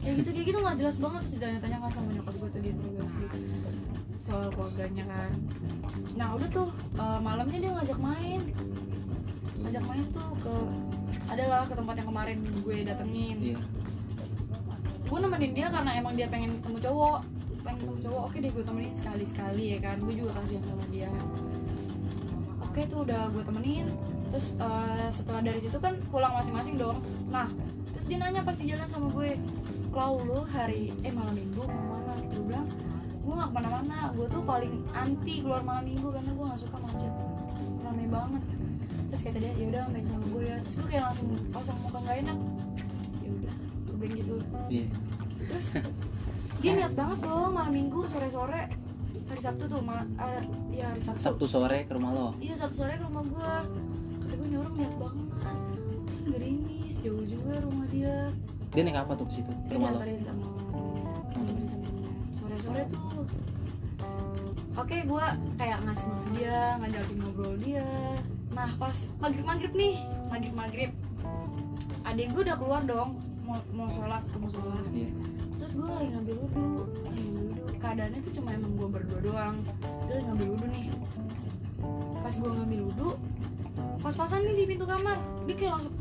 [0.00, 3.22] Kayak gitu kayak gitu nggak jelas banget terus ditanya-tanya kan sama nyokap gue tuh diinterogasi.
[4.20, 5.30] Soal keluarganya kan.
[6.16, 8.40] Nah udah tuh eh, malamnya dia ngajak main.
[9.60, 10.54] Ngajak main tuh ke
[11.30, 13.36] adalah ke tempat yang kemarin gue datengin.
[13.40, 13.58] Iya.
[15.06, 17.20] Gue nemenin dia karena emang dia pengen ketemu cowok.
[17.60, 19.96] Pengen ketemu cowok oke deh gue temenin sekali sekali ya kan.
[20.00, 21.12] Gue juga kasihan sama dia.
[22.64, 23.88] Oke tuh udah gue temenin
[24.30, 27.02] terus eh, setelah dari situ kan pulang masing-masing dong.
[27.28, 27.50] Nah
[27.92, 29.36] terus dia nanya pas di jalan sama gue
[29.90, 32.70] Klau lu hari eh malam minggu mau mana gue bilang
[33.20, 36.76] gue gak ke mana-mana gue tuh paling anti keluar malam minggu karena gue gak suka
[36.78, 37.12] macet.
[37.82, 38.42] Rame banget.
[39.10, 40.56] Terus kata dia yaudah main sama gue ya.
[40.62, 42.38] Terus gue kayak langsung pasang muka gak enak.
[43.26, 44.34] Yaudah gue bilang gitu.
[44.70, 44.86] Iya.
[45.50, 45.66] Terus
[46.62, 48.62] dia niat banget dong malam minggu sore-sore.
[49.30, 51.22] Hari Sabtu tuh mal ada ya hari Sabtu.
[51.22, 52.26] sabtu sore ke rumah lo?
[52.38, 53.89] Iya Sabtu sore ke rumah gua kata
[54.40, 55.28] gue ini orang niat banget.
[56.32, 58.32] Gerimis jauh juga rumah dia.
[58.72, 59.52] Dia naik apa tuh ke situ?
[59.68, 60.48] Dia diantarin sama
[61.36, 62.12] diantarin sama temennya.
[62.40, 63.28] sore-sore tuh
[64.80, 67.88] oke gua kayak ngasih makan dia ngajakin ngobrol dia.
[68.56, 69.94] Nah pas maghrib maghrib nih
[70.32, 70.90] maghrib maghrib
[72.08, 75.12] adik gue udah keluar dong mau mau sholat ke musola iya.
[75.60, 76.68] Terus gue lagi ngambil wudhu
[77.04, 77.76] lagi ngambil wudhu.
[77.76, 79.56] Keadaannya tuh cuma emang gue berdua doang.
[80.08, 80.86] Dia lagi ngambil wudhu nih.
[82.24, 83.10] Pas gue ngambil wudhu
[84.00, 85.18] pas-pasan nih di pintu kamar.
[85.46, 85.94] Dia kayak langsung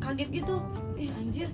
[0.00, 0.56] kaget gitu.
[0.96, 1.48] Eh anjir.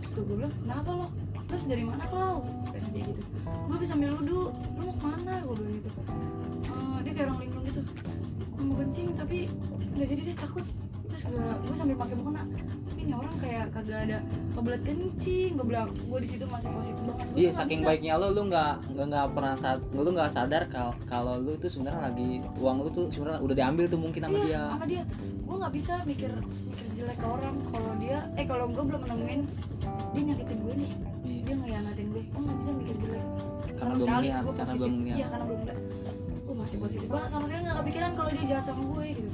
[0.00, 1.06] Terus gue bilang kenapa lo
[1.50, 3.22] terus dari mana lo kayak dia gitu.
[3.44, 4.40] Gue bisa ambil wudhu.
[4.78, 5.34] Lu mau ke mana?
[5.44, 5.90] Gue bilang gitu.
[6.66, 7.82] "Eh, dia kayak orang linglung gitu.
[8.56, 9.38] Gue mau kencing tapi
[9.92, 10.64] nggak jadi deh takut.
[11.12, 12.42] Terus gue gue sambil pakai mukena.
[12.88, 14.18] Tapi ini orang kayak kagak ada
[14.52, 17.26] kebelet kencing gue bilang gue di situ masih positif banget.
[17.32, 17.88] Iya, saking bisa.
[17.88, 22.12] baiknya lo, lu nggak nggak pernah sad, lu nggak sadar kalau kalau lu tuh sebenarnya
[22.12, 24.62] lagi uang lu tuh sebenarnya udah diambil tuh mungkin sama iya, dia.
[24.68, 25.02] sama dia.
[25.42, 26.30] Gue nggak bisa mikir
[26.68, 27.56] mikir jelek ke orang.
[27.72, 29.40] Kalau dia eh kalau gue belum nemuin
[30.12, 30.92] dia nyakitin gue nih.
[31.22, 31.40] Iya.
[31.42, 33.24] dia ngehianatin gue gue nggak bisa mikir jelek.
[33.72, 35.16] Karena sama belum sekali gue karena positif.
[35.16, 35.80] iya karena belum lihat
[36.42, 37.28] gue masih positif banget.
[37.32, 39.30] Sama sekali nggak kepikiran kalau dia jahat sama gue gitu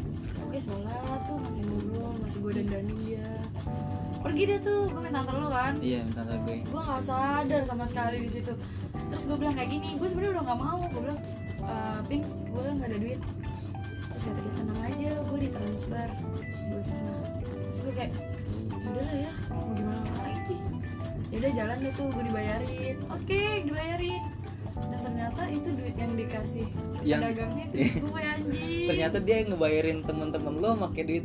[0.59, 3.31] oke sholat tuh masih ngobrol masih gue dandanin dia.
[4.19, 5.75] Pergi deh tuh gue minta antar lu kan.
[5.79, 6.57] Iya, minta antar gue.
[6.67, 8.53] gue nggak sadar sama sekali di situ.
[8.91, 10.79] Terus gue bilang kayak gini gue sebenarnya udah nggak mau.
[10.91, 11.21] Gue bilang
[11.63, 13.21] "Eh, pink gue nggak ada duit.
[14.11, 16.09] Terus kata dia tenang aja gue ditransfer.
[16.43, 17.19] Dua setengah.
[17.39, 18.13] Terus gue kayak
[18.75, 20.59] udah lah ya mau gimana lagi?
[21.31, 22.97] Yaudah jalan deh tuh gue dibayarin.
[23.15, 24.23] Oke dibayarin.
[24.27, 24.38] dan
[25.19, 26.67] ternyata itu duit yang dikasih
[27.03, 28.87] Yang pedagangnya itu gue anjing.
[28.87, 31.25] Ternyata dia yang ngebayarin temen-temen lo pakai duit.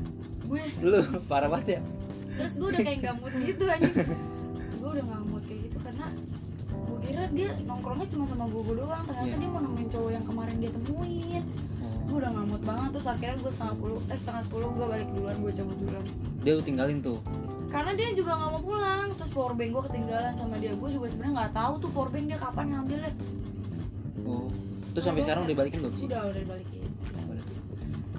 [0.50, 0.64] Gue.
[0.82, 0.98] Lu
[1.30, 1.82] parah banget ya.
[2.34, 3.94] terus gue udah kayak mood gitu anjing.
[4.82, 6.06] Gue udah mood kayak gitu karena
[6.74, 9.04] gue kira dia nongkrongnya cuma sama gue doang.
[9.06, 9.38] Ternyata Iya.
[9.38, 11.44] dia mau nemuin cowok yang kemarin dia temuin.
[12.10, 12.90] Gue udah mood banget.
[12.98, 16.06] Terus akhirnya gue setengah puluh eh setengah sepuluh gue balik duluan gue cabut duluan.
[16.42, 17.22] Dia lu tinggalin tuh.
[17.70, 19.08] karena dia juga nggak mau pulang.
[19.18, 20.74] Terus powerbank gue ketinggalan sama dia.
[20.74, 23.12] Gue juga sebenarnya nggak tahu tuh powerbank dia kapan ngambilnya
[24.26, 24.48] oh.
[24.94, 26.06] Terus sampai sekarang udah balikin belum sih?
[26.06, 26.88] Udah udah dibalikin.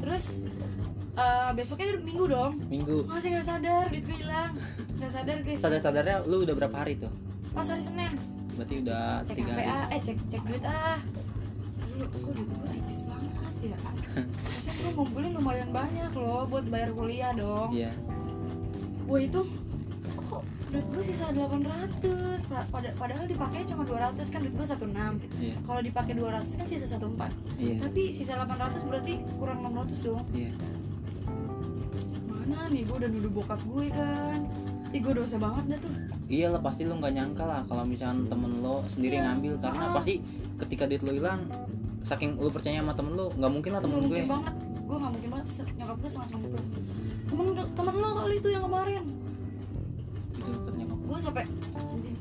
[0.03, 0.25] Terus
[1.15, 2.53] eh, besoknya minggu dong.
[2.67, 2.97] Minggu.
[3.07, 4.53] Masih nggak sadar duit gue hilang.
[4.99, 5.59] Nggak sadar guys.
[5.63, 7.13] Sadar sadarnya lu udah berapa hari tuh?
[7.55, 8.13] Pas hari senin.
[8.55, 9.67] Berarti udah cek tiga HP hari.
[9.71, 10.99] ah eh cek cek duit ah.
[11.95, 13.79] Lu kok duit gue tipis banget ya?
[14.55, 17.71] Masa gue ngumpulin lumayan banyak loh buat bayar kuliah dong.
[17.71, 17.91] Iya.
[19.07, 19.41] Wah itu
[20.75, 22.03] duit gue sisa 800
[22.45, 25.55] Pa- pada, padahal dipakai cuma 200 kan duit gue 16 iya.
[25.61, 27.79] Kalau dipakai 200 kan sisa 14 iya.
[27.79, 30.27] Tapi sisa 800 berarti kurang 600 dong.
[30.31, 30.51] Iya.
[32.27, 34.39] Mana nih gue udah nuduh bokap gue kan.
[34.91, 35.95] Ih gue dosa banget dah tuh.
[36.25, 39.25] Iya lah pasti lu nggak nyangka lah kalau misalkan temen lo sendiri Iya.
[39.29, 39.95] ngambil karena Ah.
[39.95, 40.15] pasti
[40.57, 41.41] ketika duit lo hilang
[42.01, 44.07] saking lu percaya sama temen lo nggak mungkin lah Gak temen gue.
[44.11, 44.55] mungkin banget.
[44.85, 46.69] Gue gak mungkin banget nyokap gue sangat sangat plus
[47.25, 49.03] temen, temen lo kali itu yang kemarin
[51.15, 52.17] gue sampai anjing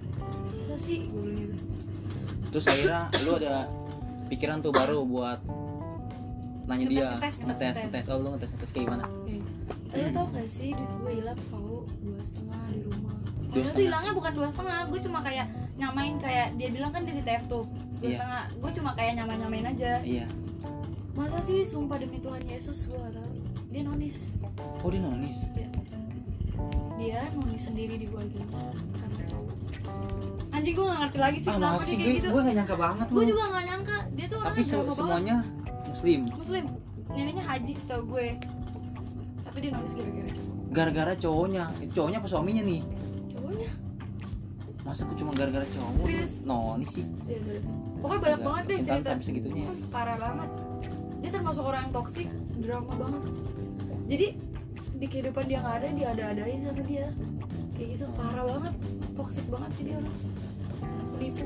[0.45, 0.97] masa sih?
[1.09, 1.55] Gue gitu.
[2.49, 3.55] Terus akhirnya lu ada
[4.29, 5.41] pikiran tuh baru buat
[6.63, 7.83] nanya dia Ngetes, ngetes, ngetes ngetes.
[7.91, 8.05] ngetes.
[8.07, 9.05] Oh lu ngetes ngetes kayak gimana?
[9.91, 13.15] Lo tau gak sih duit gue hilang tau dua setengah di rumah.
[13.43, 13.81] Dua setengah?
[13.81, 17.43] hilangnya bukan dua setengah gue cuma kayak nyamain kayak dia bilang kan dia di TF
[17.45, 17.65] tuh
[17.97, 18.15] dua Iya.
[18.15, 18.43] setengah.
[18.61, 19.91] Gue cuma kayak nyamain nyamain aja.
[20.05, 20.25] Iya.
[21.13, 23.27] Masa sih sumpah demi Tuhan Yesus gue gak tau
[23.67, 24.29] dia nonis.
[24.79, 25.49] Oh dia nonis
[26.95, 29.55] dia nonis sendiri di karena cowok
[30.53, 32.27] anjing gue gak ngerti lagi sih ah kenapa dia kayak gitu.
[32.29, 33.97] gue nggak nyangka banget gue juga gak nyangka.
[34.13, 34.97] Dia tuh tapi orangnya se- drama banget.
[35.01, 35.37] semuanya
[35.83, 36.19] muslim.
[36.29, 36.63] Muslim.
[37.09, 38.27] Neneknya haji setau gue.
[39.43, 40.53] Tapi dia nonis gara-gara cowok.
[40.69, 41.63] Gara-gara cowoknya.
[41.93, 42.81] Cowoknya apa suaminya nih?
[43.29, 43.71] Cowoknya.
[44.83, 45.91] Masa aku cuma gara-gara cowok?
[46.01, 46.31] Serius?
[46.45, 47.05] nonis sih.
[47.25, 47.69] Iya serius.
[47.97, 49.09] Pokoknya banyak Astaga, banget deh cerita.
[49.09, 49.63] sampai segitunya.
[49.65, 49.73] Ya.
[49.89, 50.49] Parah banget.
[51.23, 52.27] Dia termasuk orang yang toksik,
[52.61, 53.21] drama banget.
[54.05, 54.27] Jadi
[55.03, 57.07] di kehidupan dia nggak ada, dia ada-adain sama dia.
[57.75, 58.73] Kayak gitu, parah banget.
[59.13, 60.15] Toksik banget sih dia orang.
[61.13, 61.43] Penipu,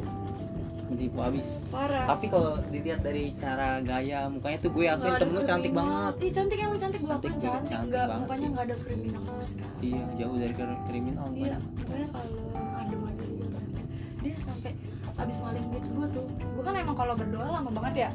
[0.87, 2.05] menipu habis parah.
[2.07, 6.13] tapi kalau dilihat dari cara gaya mukanya tuh gue akuin ada temen lu cantik banget
[6.17, 7.51] Ih cantik emang cantik, gue Cantik akuin cantik.
[7.67, 9.75] cantik Nggak, banget mukanya nggak ada kriminal sama sekali.
[9.83, 13.81] iya jauh dari kri- kriminal Iya, mukanya kalau adem aja dia orangnya.
[14.17, 14.71] dia sampai
[15.17, 18.09] abis maling duit gue tuh gue kan emang kalau berdoa lama banget ya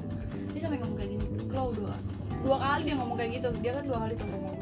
[0.49, 1.97] dia sampai ngomong kayak gini Klau doa
[2.41, 4.55] dua kali dia ngomong kayak gitu dia kan dua kali tuh ngomong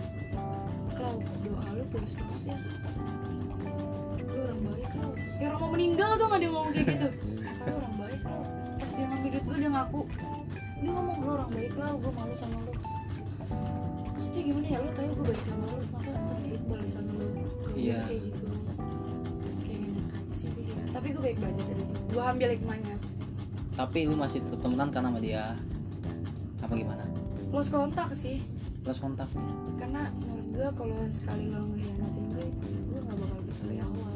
[1.00, 2.56] Klau doa lu tulus banget ya.
[4.20, 7.08] Lu orang baik Klau kayak orang mau meninggal tuh nggak dia ngomong kayak gitu.
[7.64, 8.42] Lu orang baik Klau
[8.76, 10.00] pas dia ngambil duit gue dia ngaku.
[10.80, 12.72] Dia ngomong lu orang baik Klau gue malu sama lu.
[14.20, 14.78] Pasti gimana ya?
[14.78, 15.78] Lu tahu gue baik sama lu.
[15.96, 17.26] Kenapa tapi balasan lu
[17.64, 17.96] ke gue Iya.
[17.96, 18.44] tuh kayak gitu?
[18.44, 20.82] Kayak gini aja sih gue kira.
[20.92, 21.94] tapi gue baik belajar dari itu.
[22.12, 22.96] Gue ambil hikmahnya.
[23.72, 25.56] Tapi lu masih tetap temenan kan sama dia?
[26.60, 27.08] Apa gimana?
[27.48, 28.44] Lost kontak sih
[28.80, 29.28] plus kontak
[29.76, 32.46] karena menurut gue kalau sekali lo ngehianatin gue
[32.90, 34.12] gue gak bakal bisa kayak awal.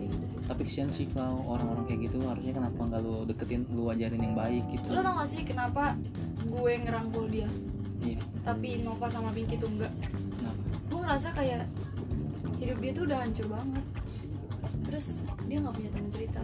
[0.00, 0.38] Gitu sih.
[0.46, 4.34] Tapi kesian sih kalau orang-orang kayak gitu harusnya kenapa nggak lu deketin lu ajarin yang
[4.38, 4.86] baik gitu?
[4.90, 5.98] Lo tau gak sih kenapa
[6.42, 7.50] gue ngerangkul dia?
[8.00, 8.20] Iya.
[8.46, 9.92] Tapi Nova sama Pinky tuh enggak
[10.38, 10.62] kenapa?
[10.90, 11.62] Gue ngerasa kayak
[12.62, 13.84] hidup dia tuh udah hancur banget.
[14.86, 15.06] Terus
[15.50, 16.42] dia nggak punya teman cerita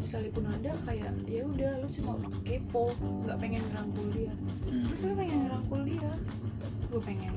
[0.00, 2.92] sekalipun ada kayak ya udah lu cuma kepo
[3.24, 4.32] nggak pengen ngerangkul dia
[4.68, 4.84] Hmm.
[4.84, 6.10] gue sebenarnya pengen ngerangkul dia
[6.88, 7.34] gue pengen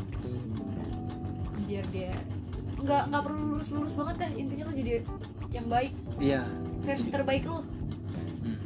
[1.63, 2.11] biar dia
[2.77, 4.91] nggak nggak perlu lurus lurus banget deh intinya lo jadi
[5.51, 5.91] yang baik.
[6.17, 6.41] Iya.
[6.81, 7.63] Versi terbaik lo
[8.41, 8.57] Hmm.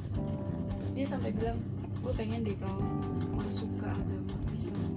[0.91, 1.58] dia sampai bilang
[1.99, 2.81] gue pengen deh kalau
[3.34, 4.91] masuk ke agama Islam.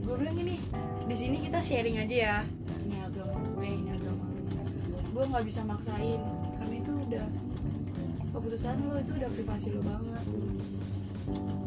[0.00, 0.56] Gue bilang gini
[1.04, 2.36] di sini kita sharing aja ya.
[2.82, 4.24] Ini agama gue ini agama
[5.10, 6.22] gue nggak bisa maksain
[7.10, 7.26] udah
[8.30, 10.24] keputusan lo itu udah privasi lo banget.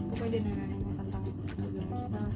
[0.08, 2.34] Pokoknya dia nanya-nanya tentang agama kita lah.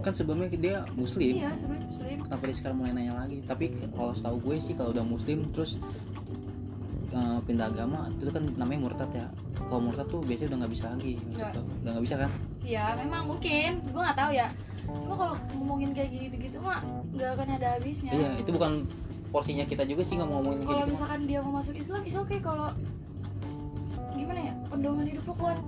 [0.00, 1.32] Kan sebelumnya dia muslim.
[1.32, 2.16] Iya sebenarnya muslim.
[2.28, 3.38] Kenapa dia sekarang mulai nanya lagi?
[3.48, 3.64] Tapi
[3.96, 5.80] kalau setahu gue sih kalau udah muslim terus
[7.10, 9.26] eh, pindah agama itu kan namanya murtad ya.
[9.56, 11.52] Kalau murtad tuh biasanya udah nggak bisa lagi Nggak.
[11.56, 11.64] tuh.
[11.64, 12.30] udah nggak bisa kan?
[12.60, 13.70] Ya memang mungkin.
[13.88, 14.48] Gue nggak tahu ya.
[15.00, 16.84] Cuma kalau ngomongin kayak gitu gitu mah
[17.20, 18.12] nggak akan ada habisnya.
[18.16, 18.72] Iya itu bukan
[19.28, 20.92] porsinya kita juga sih ngomong-ngomongin kalau kayak gitu.
[20.96, 22.68] misalkan dia mau masuk Islam is oke kalau
[24.16, 24.54] gimana ya?
[24.72, 25.58] Pedoman hidup lo kuat.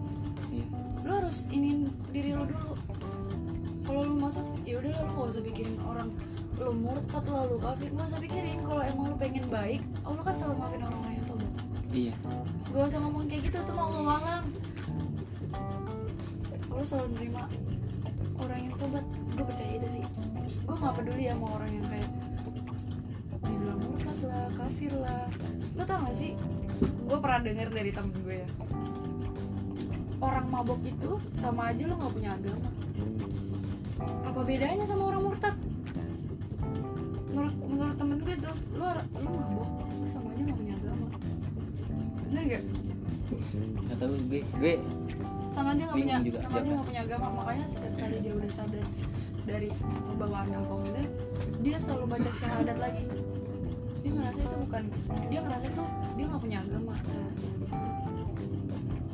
[0.48, 0.66] Iya.
[1.02, 2.72] lo harus inin diri lo dulu.
[3.84, 6.08] Kalau lo masuk ya udah lo gak usah pikirin orang
[6.56, 7.90] lo murtad lah lo kafir.
[7.92, 11.52] Gak usah pikirin kalau emang lo pengen baik Allah kan selalu maafin orang-orang yang tobat
[11.92, 12.14] iya.
[12.72, 14.42] Gak usah ngomong kayak gitu tuh mau alam.
[16.72, 17.44] Allah selalu nerima
[18.40, 20.04] orang yang tobat gue percaya itu sih.
[20.64, 22.10] Gue gak peduli sama orang yang kayak
[23.42, 25.26] dibilang murtad lah kafir lah.
[25.76, 26.32] Lo tau gak sih?
[26.82, 28.48] Gue pernah denger dari temen gue ya.
[30.22, 32.68] Orang mabok itu sama aja lo gak punya agama.
[34.26, 35.56] Apa bedanya sama orang murtad?
[37.32, 41.06] Menurut menurut temen gue tuh lo lo mabok lo sama aja gak punya agama.
[42.28, 42.64] Bener gak
[43.52, 44.74] nggak tahu gue gue
[45.52, 46.72] sama aja nggak punya juga, sama aja jawabnya.
[46.72, 47.26] nggak punya agama.
[47.42, 48.86] Makanya setiap kali dia udah sadar
[49.42, 49.68] dari
[50.16, 51.04] bawaan alkoholnya
[51.60, 53.04] dia selalu baca syahadat lagi.
[54.02, 54.82] Dia ngerasa itu bukan
[55.30, 55.84] dia ngerasa itu
[56.18, 56.94] dia nggak punya agama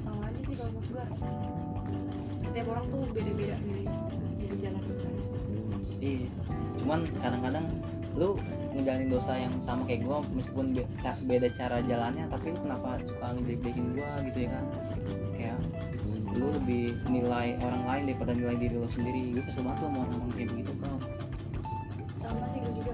[0.01, 1.07] sama aja sih kalau menurut gua.
[2.33, 3.87] Setiap orang tuh beda-beda milih
[4.40, 5.24] milih jalan dosanya
[6.01, 6.29] iya.
[6.81, 7.66] Cuman kadang-kadang
[8.16, 8.35] lu
[8.74, 10.74] ngejalanin dosa yang sama kayak gua meskipun
[11.27, 14.64] beda cara jalannya tapi lu kenapa suka ngejelek-jelekin gua gitu ya kan
[16.38, 19.35] lu lebih nilai orang lain daripada nilai diri lu sendiri.
[19.35, 20.98] Gue kesel banget sama orang-orang kayak begitu kau
[22.18, 22.92] sama sih gua juga.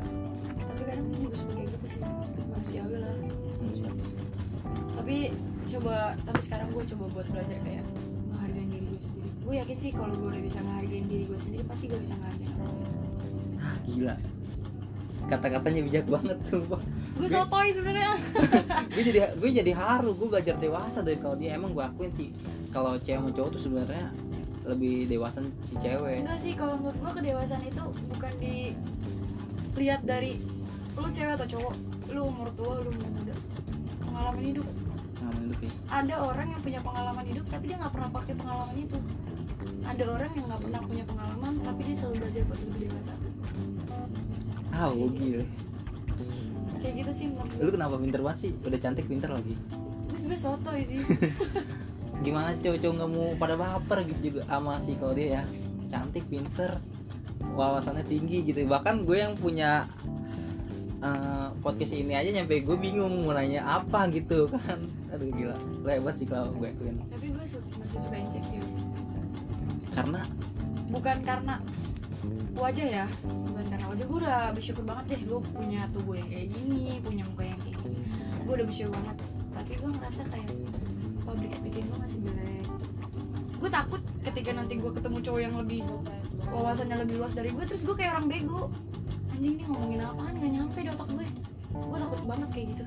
[0.53, 2.01] Tapi kadang gua juga suka kayak gitu sih.
[2.53, 3.13] Manusiawi lah.
[3.61, 3.91] Manusia
[4.95, 5.17] tapi
[5.69, 7.85] coba tapi sekarang gue coba buat belajar kayak
[8.33, 9.29] menghargai diri gue sendiri.
[9.45, 12.49] Gue yakin sih kalau gue udah bisa menghargai diri gue sendiri pasti gue bisa menghargai
[12.57, 12.97] orang lain.
[13.85, 14.15] Gila.
[15.25, 16.81] Kata-katanya bijak banget sumpah
[17.15, 18.19] gue sotoy sebenarnya.
[18.95, 21.55] Gue jadi gue jadi haru gue belajar dewasa dari kalau dia.
[21.55, 22.35] Emang gue akuin sih
[22.75, 24.07] kalau cewek sama cowok tuh sebenarnya
[24.67, 26.27] lebih dewasa si cewek.
[26.27, 30.43] Enggak sih kalau menurut gue kedewasaan itu bukan dilihat dari
[30.95, 31.75] lu cewek atau cowok
[32.11, 33.35] lu umur tua lu umur muda.
[34.03, 34.67] Pengalaman hidup.
[35.23, 38.77] Ngalamin hidup ya ada orang yang punya pengalaman hidup tapi dia nggak pernah pakai pengalaman
[38.79, 38.99] itu.
[39.85, 43.13] Ada orang yang nggak pernah punya pengalaman tapi dia selalu belajar buat lebih dewasa.
[44.75, 45.45] Ah gue gila
[46.85, 48.51] kayak gitu sih menurut lu kenapa pinter banget sih?
[48.61, 49.55] Udah cantik pinter lagi.
[50.21, 51.01] Sebenarnya sotoy sih.
[52.25, 55.43] Gimana cowok-cowok nggak mau pada baper gitu juga sama si dia ya?
[55.89, 56.77] Cantik pinter
[57.57, 58.69] wawasannya tinggi gitu.
[58.69, 59.89] Bahkan gue yang punya
[61.01, 64.85] eh, podcast ini aja nyampe gue bingung mau nanya apa gitu kan.
[65.09, 65.57] Aduh gila.
[65.81, 67.01] Lu hebat sih kalau gue akuin.
[67.09, 68.69] Tapi gue su- masih suka insecure.
[69.97, 70.21] Karena?
[70.93, 71.65] Bukan karena
[72.55, 73.07] wajah ya
[73.95, 77.61] wajah gue udah bersyukur banget deh gue punya tubuh yang kayak gini punya muka yang
[77.63, 78.03] kayak gini.
[78.43, 79.17] Gue udah bersyukur banget.
[79.55, 80.51] Tapi gue ngerasa kayak
[81.23, 82.67] public speaking gue masih jelek.
[83.63, 85.87] Gue takut ketika nanti gue ketemu cowok yang lebih
[86.51, 88.67] wawasannya lebih luas dari gue terus gue kayak orang bego.
[89.31, 90.35] Anjing ini ngomongin apaan?
[90.43, 91.27] Gak nyampe di otak gue.
[91.71, 92.85] Gue takut banget kayak gitu.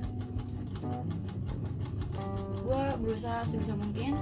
[2.68, 4.12] Gue berusaha sebisa mungkin.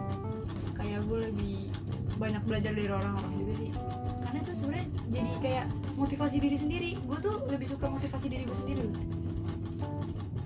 [0.78, 1.74] Kayak gue lebih
[2.14, 3.74] banyak belajar dari orang-orang juga sih
[4.26, 6.90] karena itu sebenarnya jadi kayak motivasi diri sendiri.
[7.06, 8.96] Gue tuh lebih suka motivasi diri gue sendiri loh.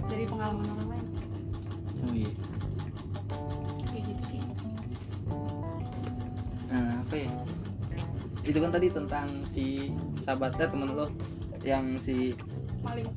[0.04, 1.06] Dari pengalaman orang lain.
[2.04, 2.32] Oh iya.
[3.88, 4.40] Kayak gitu sih.
[6.68, 7.30] Nah, apa ya?
[8.44, 9.88] Itu kan tadi tentang si
[10.20, 11.08] sahabatnya temen lo
[11.64, 12.36] yang si
[12.84, 13.08] maling.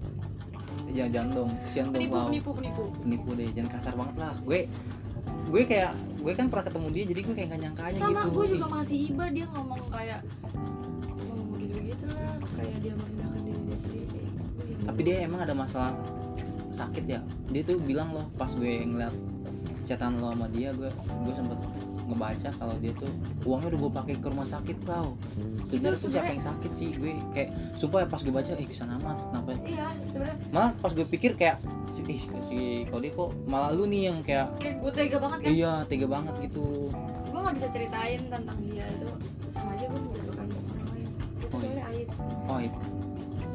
[0.88, 2.84] Ya jangan dong kesian dong penipu penipu penipu.
[3.04, 4.36] Penipu deh jangan kasar banget lah.
[4.47, 4.71] Gue
[5.54, 5.91] gue kayak
[6.23, 8.32] gue kan pernah ketemu dia jadi gue kayak gak nyangka aja sama gitu.
[8.32, 10.19] gue juga masih iba dia ngomong kayak
[12.63, 15.93] kayak dia merendahkan diri dia sendiri kayak gue yang- tapi dia emang ada masalah
[16.69, 17.19] sakit ya?
[17.47, 19.13] Dia tuh bilang loh pas gue ngeliat
[19.84, 20.89] catatan lo sama dia gue
[21.21, 21.60] gue sempet
[22.04, 23.08] ngebaca kalau dia tuh
[23.43, 25.15] uangnya udah gue pakai ke rumah sakit kau
[25.63, 26.89] sebenarnya tuh siapa yang sakit sih?
[26.93, 30.91] Gue kayak supaya pas gue baca eh ke sana amat kenapa iya sebenarnya malah pas
[30.91, 34.91] gue pikir kayak si ih, si Kodi kok malah lu nih yang kayak kayak gue
[34.93, 35.47] tega banget kan?
[35.47, 36.65] Iya tega banget gitu.
[37.26, 39.08] Gue nggak bisa ceritain tentang dia itu.
[39.45, 40.47] Sama aja gue menjatuhkan
[41.53, 42.09] Oh, soalnya aib.
[42.49, 42.73] Oh iya.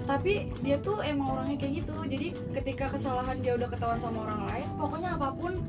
[0.08, 1.96] tapi dia tuh emang orangnya kayak gitu.
[2.08, 5.61] Jadi ketika kesalahan dia udah ketahuan sama orang lain pokoknya apa pun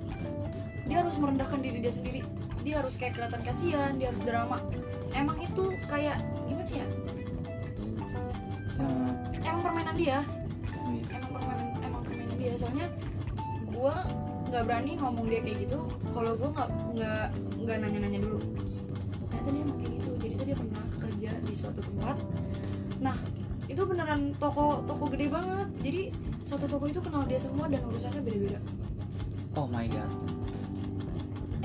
[0.87, 2.21] dia harus merendahkan diri dia sendiri.
[2.63, 4.63] Dia harus kayak kelihatan kasihan dia harus drama.
[5.11, 6.87] Emang itu kayak gimana ya?
[8.79, 9.11] Hmm,
[9.43, 10.19] emang permainan dia.
[10.71, 11.03] Oh iya.
[11.19, 12.53] emang permainan emang permainan dia.
[12.55, 12.87] Soalnya
[13.67, 13.95] gue
[14.49, 15.83] nggak berani ngomong dia kayak gitu.
[16.15, 17.25] Kalau gue nggak nggak
[17.59, 18.39] nggak nanya-nanya dulu.
[19.27, 19.79] Ternyata dia emang
[21.49, 22.15] di suatu tempat.
[23.01, 23.17] Nah
[23.65, 25.67] itu beneran toko toko gede banget.
[25.81, 26.01] Jadi
[26.45, 28.59] satu toko itu kenal dia semua dan urusannya beda-beda.
[29.57, 30.11] Oh my god.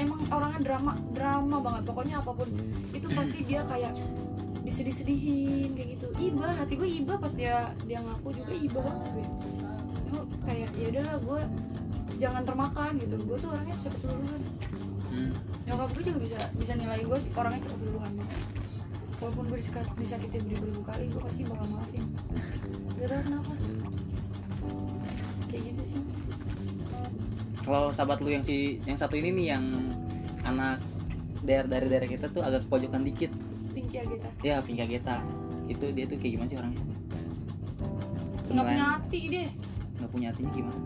[0.00, 1.82] Emang orangnya drama drama banget.
[1.84, 2.48] Pokoknya apa pun
[2.96, 3.92] itu pasti dia kayak
[4.64, 6.06] disedih-sedihin kayak gitu.
[6.16, 8.52] Iba hati gue iba pas dia dia ngaku juga.
[8.56, 9.26] Iba banget gue.
[10.08, 11.40] Cuma kayak ya udahlah gue
[12.16, 13.16] jangan termakan gitu.
[13.22, 14.42] Gue tuh orangnya cepet luluhan
[15.14, 15.30] Hmm.
[15.62, 18.40] nyokap gue juga bisa bisa nilai gue orangnya cepet luluhan banget
[19.24, 19.58] walaupun gue
[20.04, 22.04] disakitin beribu-ribu kali gue pasti bakal maafin.
[23.00, 23.52] Gak tau kenapa.
[25.48, 26.02] Kayak gitu sih.
[27.64, 29.64] Kalau sahabat lu yang si yang satu ini nih yang
[30.44, 30.84] anak
[31.40, 33.32] daerah dari daerah kita tuh agak pojokan dikit.
[33.72, 34.28] Pinky Agita.
[34.44, 35.24] Ya Pinka Geta
[35.72, 36.84] itu dia tuh kayak gimana sih orangnya?
[38.52, 39.48] Nggak punya hati deh
[39.94, 40.80] nggak punya hatinya gimana?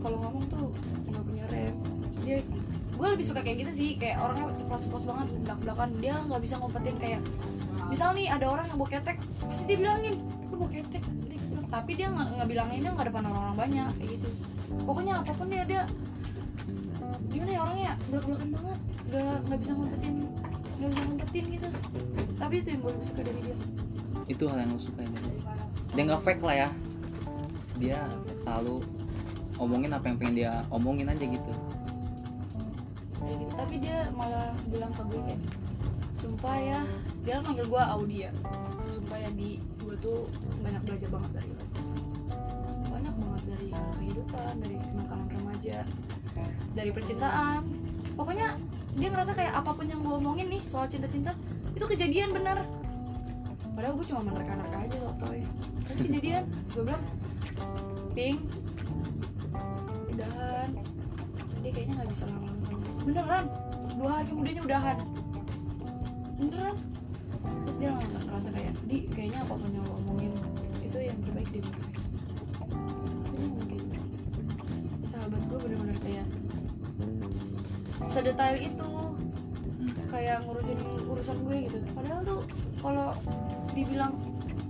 [0.00, 0.66] Kalau ngomong tuh
[1.12, 1.74] nggak punya rem
[2.24, 2.38] dia
[2.98, 6.54] gue lebih suka kayak gitu sih kayak orangnya ceplos-ceplos banget belak belakan dia nggak bisa
[6.58, 7.20] ngumpetin kayak
[7.86, 10.14] misal nih ada orang yang ketek pasti dia bilangin
[10.50, 11.02] lu bawa ketek.
[11.06, 11.56] Dia gitu.
[11.70, 14.28] tapi dia nggak bilanginnya nggak depan orang-orang banyak kayak gitu.
[14.82, 15.82] Pokoknya apa pun dia dia
[17.30, 18.78] gimana ya orangnya belak belakan banget.
[19.08, 20.14] Nggak nggak bisa ngumpetin
[20.78, 21.68] nggak bisa ngumpetin gitu.
[22.34, 23.56] Tapi itu yang gue lebih suka dari dia.
[24.26, 25.10] Itu hal yang lo suka ya
[25.94, 26.68] dia nggak fake lah ya.
[27.78, 28.00] Dia
[28.34, 28.82] selalu
[29.62, 31.52] omongin apa yang pengen dia omongin aja gitu
[33.28, 33.52] kayak gitu.
[33.60, 35.42] Tapi dia malah bilang ke gue kayak
[36.16, 36.80] sumpah ya.
[37.28, 38.30] Dia manggil gue Audia.
[38.88, 39.60] Sumpah ya di.
[39.84, 40.32] Gue tuh
[40.64, 41.64] banyak belajar banget dari lo.
[42.88, 43.68] Banyak banget dari
[44.00, 45.78] kehidupan dari kenakalan remaja
[46.72, 47.60] dari percintaan.
[48.16, 48.56] Pokoknya
[48.96, 51.36] dia ngerasa kayak apa pun yang gue omongin nih soal cinta-cinta
[51.76, 52.64] itu kejadian bener.
[53.76, 55.46] Padahal gue cuma menerka-nerka aja sotoy
[55.88, 56.44] tapi kejadian
[56.76, 57.04] gue bilang
[58.12, 58.36] ping
[60.12, 60.68] udahan.
[61.64, 62.47] Dia kayaknya nggak bisa gue.
[63.04, 63.44] Beneran?
[63.98, 64.98] Dua hari kemudiannya udahan.
[66.38, 66.76] Beneran?
[67.64, 70.32] Terus dia langsung ngerasa kayak di kayaknya apa pun yang lo omongin
[70.80, 71.84] itu yang terbaik di gue.
[73.68, 73.94] Gitu.
[75.08, 76.26] sahabat gue bener-bener kayak
[78.02, 78.90] sedetail itu
[79.78, 79.94] Hmm.
[80.10, 81.78] kayak ngurusin urusan gue gitu.
[81.94, 82.40] Padahal tuh
[82.82, 83.14] kalau
[83.76, 84.14] dibilang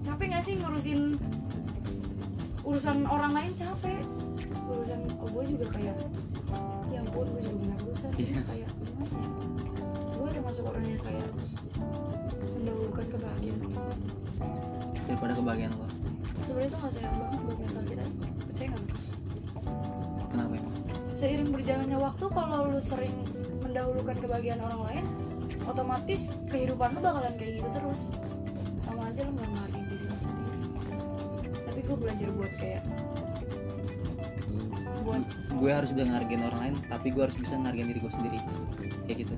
[0.05, 1.01] capek nggak sih ngurusin
[2.61, 4.05] urusan orang lain capek.
[4.69, 5.97] Urusan oh, gue juga kayak
[7.19, 8.41] ya ampun gue juga punya urusan Iya.
[8.47, 9.29] kayak gimana ya
[10.19, 11.29] gue termasuk orang yang kayak
[12.59, 14.01] mendahulukan kebahagiaan orang.
[15.07, 15.87] Daripada kebahagiaan lo.
[16.43, 18.05] Sebenarnya itu nggak sehat banget buat mental kita.
[18.45, 18.85] Percaya nggak?
[20.29, 20.75] Kenapa emang?
[21.15, 23.15] Seiring berjalannya waktu kalau lu sering
[23.63, 25.05] mendahulukan kebahagiaan orang lain
[25.65, 28.01] otomatis kehidupan lu bakalan kayak gitu terus.
[28.83, 30.59] Sama aja lu nggak menghargai diri lu sendiri.
[31.63, 32.83] Tapi gue belajar buat kayak
[35.09, 35.25] buat
[35.57, 38.39] gue harus bisa ngargain orang lain tapi gue harus bisa ngargain diri gue sendiri.
[39.09, 39.35] Kayak gitu.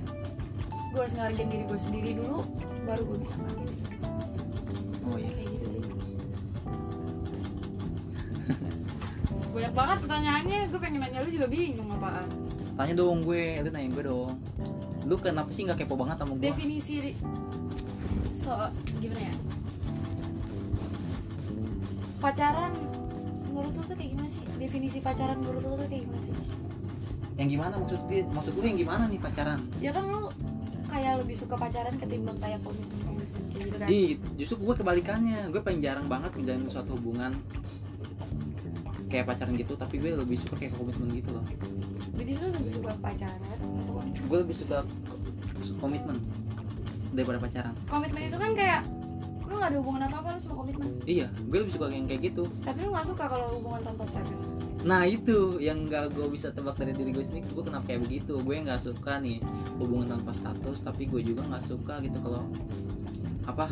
[0.91, 2.39] Gue harus ngehargain diri gue sendiri dulu
[2.83, 3.71] baru gue bisa lain.
[5.07, 5.31] oh iya.
[5.31, 5.83] Kayak gitu sih.
[9.51, 10.61] Banyak banget pertanyaannya.
[10.71, 12.29] Gue pengen nanya lu juga bingung apaan?
[12.75, 14.33] Tanya dong gue lu nanya gue dong.
[15.07, 17.21] Lu kenapa sih nggak kepo banget sama gue definisi ri-
[18.35, 18.51] so
[18.99, 19.35] gimana ya?
[22.21, 22.73] Pacaran
[23.71, 24.43] menurut lu tuh kayak gimana sih?
[24.59, 26.35] Definisi pacaran menurut lu tuh kayak gimana sih?
[27.39, 29.61] Yang gimana maksud gue maksud gue yang gimana nih pacaran?
[29.79, 30.29] Ya kan lu
[30.87, 32.99] kayak lebih suka pacaran ketimbang kayak komitmen
[33.51, 33.89] gitu kan?
[33.89, 35.41] Ih, justru gue kebalikannya.
[35.49, 37.33] Gue paling jarang banget menjalin suatu hubungan
[39.11, 41.45] kayak pacaran gitu tapi gue lebih suka kayak komitmen gitu loh.
[42.15, 43.41] Jadi lu lebih suka pacaran
[43.79, 45.23] atau komitmen gue lebih suka ko-
[45.79, 46.17] komitmen
[47.11, 47.75] daripada pacaran.
[47.87, 48.81] Komitmen itu kan kayak
[49.51, 50.89] lu gak ada hubungan apa apa lu cuma komitmen.
[51.11, 52.45] Iya gue lebih suka yang kayak gitu.
[52.63, 54.41] Tapi lu gak suka kalau hubungan tanpa status?
[54.87, 58.39] Nah itu yang gak gue bisa tebak dari diri gue sendiri gue kenapa kayak begitu?
[58.39, 59.43] Gue nggak suka nih
[59.83, 62.47] hubungan tanpa status tapi gue juga nggak suka gitu kalau
[63.51, 63.67] apa?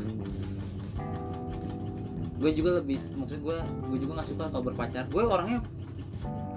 [2.43, 5.07] Gue juga lebih maksud gue gue juga nggak suka kalau berpacar.
[5.15, 5.63] Gue orangnya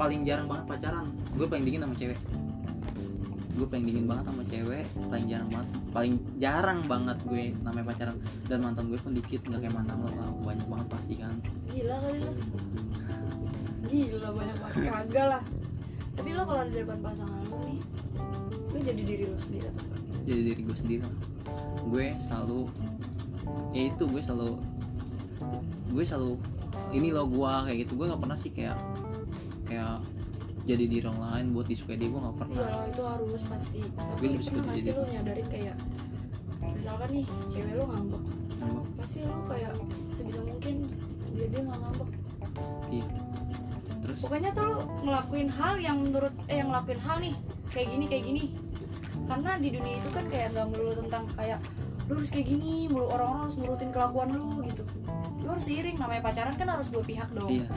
[0.02, 1.06] paling jarang banget pacaran.
[1.38, 2.18] Gue paling dingin sama cewek
[3.52, 8.16] gue paling dingin banget sama cewek paling jarang banget paling jarang banget gue namanya pacaran.
[8.48, 11.36] Dan mantan gue pun dikit nggak kayak mantan lo tau banyak banget pasti kan.
[11.68, 12.34] Gila kali lu
[13.92, 14.76] gila banyak banget.
[14.88, 15.44] Kagak lah.
[16.16, 17.80] Tapi lo kalau di depan pasangan lo nih
[18.72, 20.00] lo jadi diri lo sendiri atau enggak?
[20.28, 21.02] Jadi diri gue sendiri
[21.82, 22.62] gue selalu
[23.76, 24.54] ya itu gue selalu
[25.92, 26.34] gue selalu
[26.96, 28.00] ini lo gue kayak gitu.
[28.00, 28.80] Gue nggak pernah sih kayak
[29.68, 30.04] kayak
[30.62, 33.80] jadi diri orang lain buat disukai dia gue nggak iya pernah lo itu harus pasti.
[33.82, 35.12] Tapi suka pernah nggak sih diri.
[35.18, 35.76] nyadarin kayak
[36.62, 38.24] misalkan nih cewek lo ngambek.
[39.02, 39.74] Pasti lo kayak
[40.14, 40.76] sebisa mungkin
[41.34, 42.10] biar dia nggak ngambek.
[44.02, 44.18] Terus?
[44.22, 47.36] Pokoknya tuh lo ngelakuin hal yang menurut eh yang ngelakuin hal nih
[47.74, 48.44] kayak gini kayak gini.
[49.26, 51.60] Karena di dunia itu kan kayak nggak melulu tentang kayak
[52.10, 54.84] lu harus kayak gini mulu orang-orang harus nurutin kelakuan lu gitu.
[55.42, 57.50] Lu harus seiring namanya pacaran kan harus dua pihak dong.
[57.50, 57.72] Iya.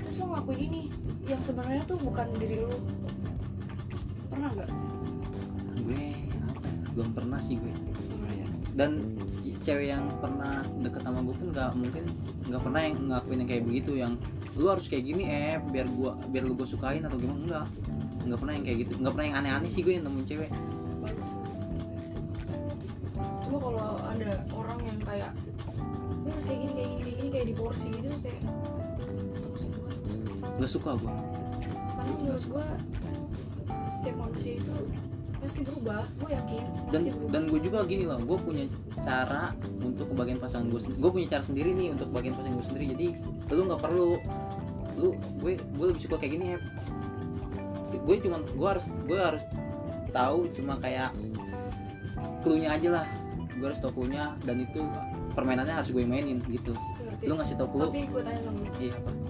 [0.00, 0.82] Terus lu ngelakuin ini
[1.26, 2.76] yang sebenarnya tuh bukan diri lu.
[4.30, 4.70] Pernah nggak?
[5.82, 6.04] Gue
[6.50, 7.70] apa ya, belum pernah sih gue.
[7.72, 8.48] Ya?
[8.72, 9.04] dan
[9.62, 12.04] cewek yang pernah deket sama gue pun nggak mungkin
[12.48, 14.12] nggak pernah yang ngelakuin yang kayak begitu yang
[14.56, 17.40] lu harus kayak gini eh biar gua biar lu gue sukain atau gimana?
[17.40, 17.66] Enggak
[18.22, 18.92] nggak pernah yang kayak gitu.
[19.02, 20.50] Nggak pernah yang aneh-aneh sih gue yang nemuin cewek.
[21.02, 21.30] Bagus.
[23.46, 25.32] Cuma kalau ada orang yang kayak
[26.22, 28.40] lu harus kayak gini kayak gini kayak gini kayak di porsi gitu kayak.
[30.62, 31.10] Nggak suka gue
[31.98, 32.66] karena menurut gua
[33.90, 34.74] setiap manusia itu
[35.42, 37.30] pasti berubah gue yakin dan pasti berubah.
[37.34, 38.64] dan gue juga gini loh gue punya
[39.02, 39.42] cara
[39.82, 42.86] untuk kebagian pasangan gue gue punya cara sendiri nih untuk bagian pasangan gue sendiri.
[42.94, 43.06] Jadi
[43.50, 44.08] lu nggak perlu
[44.94, 45.08] lu
[45.42, 46.58] gue gue lebih suka kayak gini ya
[47.92, 49.42] gue cuma gue harus gue harus
[50.14, 51.10] tahu cuma kayak
[52.46, 53.06] clue aja lah.
[53.58, 54.14] Gue harus tahu clue
[54.46, 54.80] dan itu
[55.34, 56.70] permainannya harus gue mainin gitu.
[57.02, 57.24] Ngerti.
[57.26, 57.90] lu ngasih tau clue.
[57.90, 58.70] Tapi gue tanya sama lu.
[58.78, 59.21] Iya apa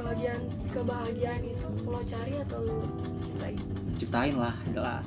[0.00, 0.42] kebahagiaan
[0.72, 2.78] kebahagiaan itu lo cari atau lo
[3.20, 3.52] cintai
[4.00, 5.04] ciptain lah jelas.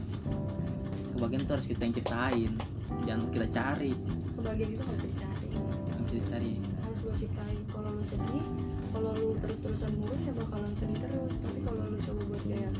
[1.17, 2.51] Kebahagiaan tuh harus kita yang ciptain.
[3.09, 3.91] Jangan kita cari.
[4.37, 5.49] Kebahagiaan itu bisa dicari.
[5.97, 6.51] Bisa dicari
[6.85, 7.57] harus lo ciptain.
[7.73, 8.45] Kalau lo sedih
[8.93, 11.41] kalau lo terus terusan murung ya bakalan sedih terus.
[11.41, 12.73] Tapi kalau lo coba buat kayak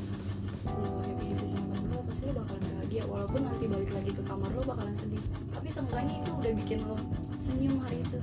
[0.70, 3.03] lo happy happy sama temen lo pasti lo bakalan bahagia.
[3.09, 5.24] Walaupun nanti balik lagi ke kamar lo bakalan sedih.
[5.49, 6.97] Tapi seenggaknya itu udah bikin lo
[7.41, 8.22] senyum hari itu.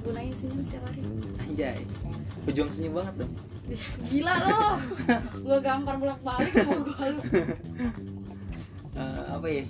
[0.00, 1.04] Gunain senyum setiap hari.
[1.44, 1.84] Anjay
[2.46, 3.32] pejuang senyum banget dong.
[4.10, 4.60] Gila lo
[5.42, 6.78] gue gampar bolak balik gue
[8.96, 9.64] Eh, apa ya?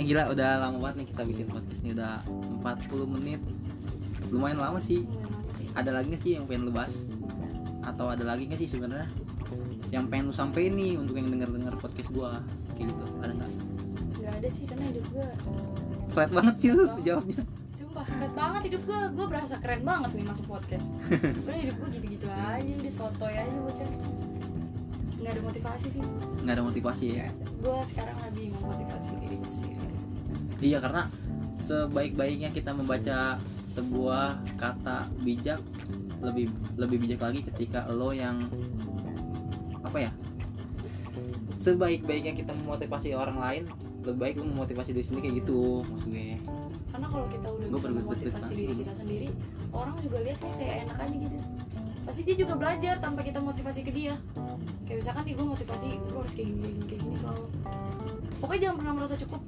[0.00, 2.24] Yang gila udah lama banget nih kita bikin podcast nih udah
[2.64, 3.40] 40 menit.
[4.32, 5.04] Lumayan lama sih.
[5.76, 6.96] Ada lagi nggak sih yang pengen lu bahas?
[7.84, 9.04] Atau ada lagi nggak sih sebenarnya?
[9.92, 12.40] Yang pengen lu sampein nih untuk yang denger denger podcast gua
[12.80, 13.04] kayak gitu.
[13.20, 13.52] Ada nggak?
[14.24, 15.28] Gak ada sih karena hidup gue
[16.14, 17.42] flat banget sih lu jawabnya
[17.94, 20.90] Sumpah keren banget hidup gue Gue berasa keren banget nih masuk podcast.
[21.46, 23.86] Udah hidup gue gitu-gitu aja Udah sotoy aja bocah
[25.22, 26.02] Gak ada motivasi sih.
[26.42, 27.30] Nggak ada motivasi ya?
[27.62, 29.86] Gue sekarang lagi memotivasi diri gue sendiri.
[30.58, 31.06] Iya karena
[31.54, 33.38] sebaik-baiknya kita membaca
[33.70, 35.62] sebuah kata bijak
[36.18, 38.50] lebih lebih bijak lagi ketika lo yang
[39.86, 40.10] apa ya?
[41.62, 43.62] Sebaik-baiknya kita memotivasi orang lain
[44.02, 46.36] lebih baik lo memotivasi diri sendiri kayak gitu maksud gue
[46.94, 49.28] Karena kalau kita udah Gua bisa memotivasi diri kita sendiri
[49.74, 51.36] Orang juga lihat kayak, kayak enak aja gitu.
[52.06, 54.14] Pasti dia juga belajar tanpa kita motivasi ke dia.
[54.86, 57.44] Kayak misalkan nih gue motivasi Lo harus kayak gini, kayak gini, kalau
[58.38, 59.42] Pokoknya jangan pernah merasa cukup.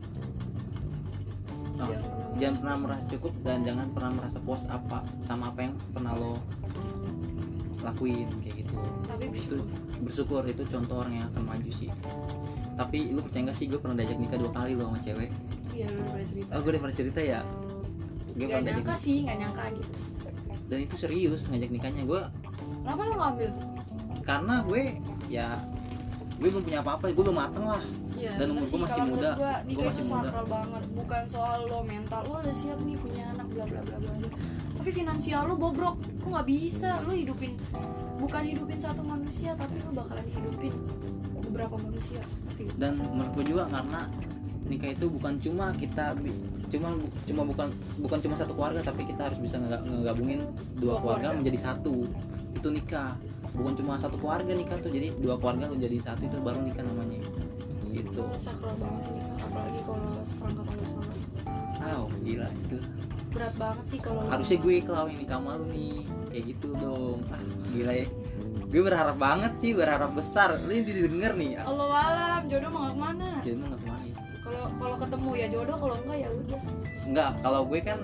[1.76, 2.00] Oh, Jangan
[2.40, 6.32] jangan pernah merasa cukup dan jangan pernah merasa puas apa sama apa yang pernah lo
[7.84, 8.74] lakuin kayak gitu.
[9.06, 9.60] Tapi itu bersyukur.
[10.02, 11.92] bersyukur itu contoh orang yang akan maju sih.
[12.74, 15.30] Tapi lu percaya gak sih gue pernah diajak nikah dua kali lo sama cewek
[15.76, 16.50] Iya lu udah pernah cerita.
[16.50, 17.40] Oh gue udah pernah cerita ya?
[18.32, 19.92] Gue Gak nyangka sih, gak nyangka gitu.
[20.66, 22.02] Dan itu serius ngajak nikahnya.
[22.08, 22.20] Gue
[22.82, 23.50] Kenapa lo ngambil?
[24.26, 24.82] karena gue
[25.30, 25.62] ya
[26.36, 27.12] gue belum punya apa-apa.
[27.12, 27.84] Gue belum mateng lah.
[28.16, 29.30] Iya, Dan umur sih, masih muda.
[29.36, 30.40] Gua nikah masih itu muda.
[30.48, 34.12] banget, bukan soal lo mental, lo udah siap nih punya anak bla bla bla bla.
[34.80, 37.60] Tapi finansial lo bobrok, lo nggak bisa, lo hidupin
[38.16, 40.72] bukan hidupin satu manusia, tapi lo bakalan hidupin
[41.44, 42.24] beberapa manusia.
[42.80, 44.08] Dan menurut gue juga karena
[44.66, 46.14] nikah itu bukan cuma kita
[46.66, 46.88] cuma
[47.24, 47.68] cuma bukan
[48.02, 50.42] bukan cuma satu keluarga tapi kita harus bisa ngega- ngegabungin
[50.76, 51.38] dua Dua keluarga keluarga.
[51.38, 51.94] menjadi satu.
[52.52, 53.14] Itu nikah.
[53.54, 56.82] Bukan cuma satu keluarga nikah tuh jadi dua keluarga lu jadi satu itu baru nikah
[56.82, 57.22] namanya.
[57.88, 58.22] Gitu.
[58.36, 60.66] Sakral banget sih nikah, apalagi kalau seperangkat
[61.80, 62.78] wow gila itu.
[63.32, 65.24] Berat banget sih kalau harusnya gue kalau ini
[65.56, 65.96] lu nih.
[66.32, 67.18] Kayak gitu dong.
[67.32, 67.40] Ah
[67.72, 68.06] gila ya.
[68.66, 70.58] Gue berharap banget sih berharap besar.
[70.58, 71.62] Ini didengar nih.
[71.62, 73.28] Ah, Allah alam, jodoh mau ke mana?
[73.46, 74.04] emang nggak ke mana?
[74.46, 76.60] Kalau kalau ketemu ya jodoh, kalau enggak ya udah.
[77.02, 77.98] Enggak, kalau gue kan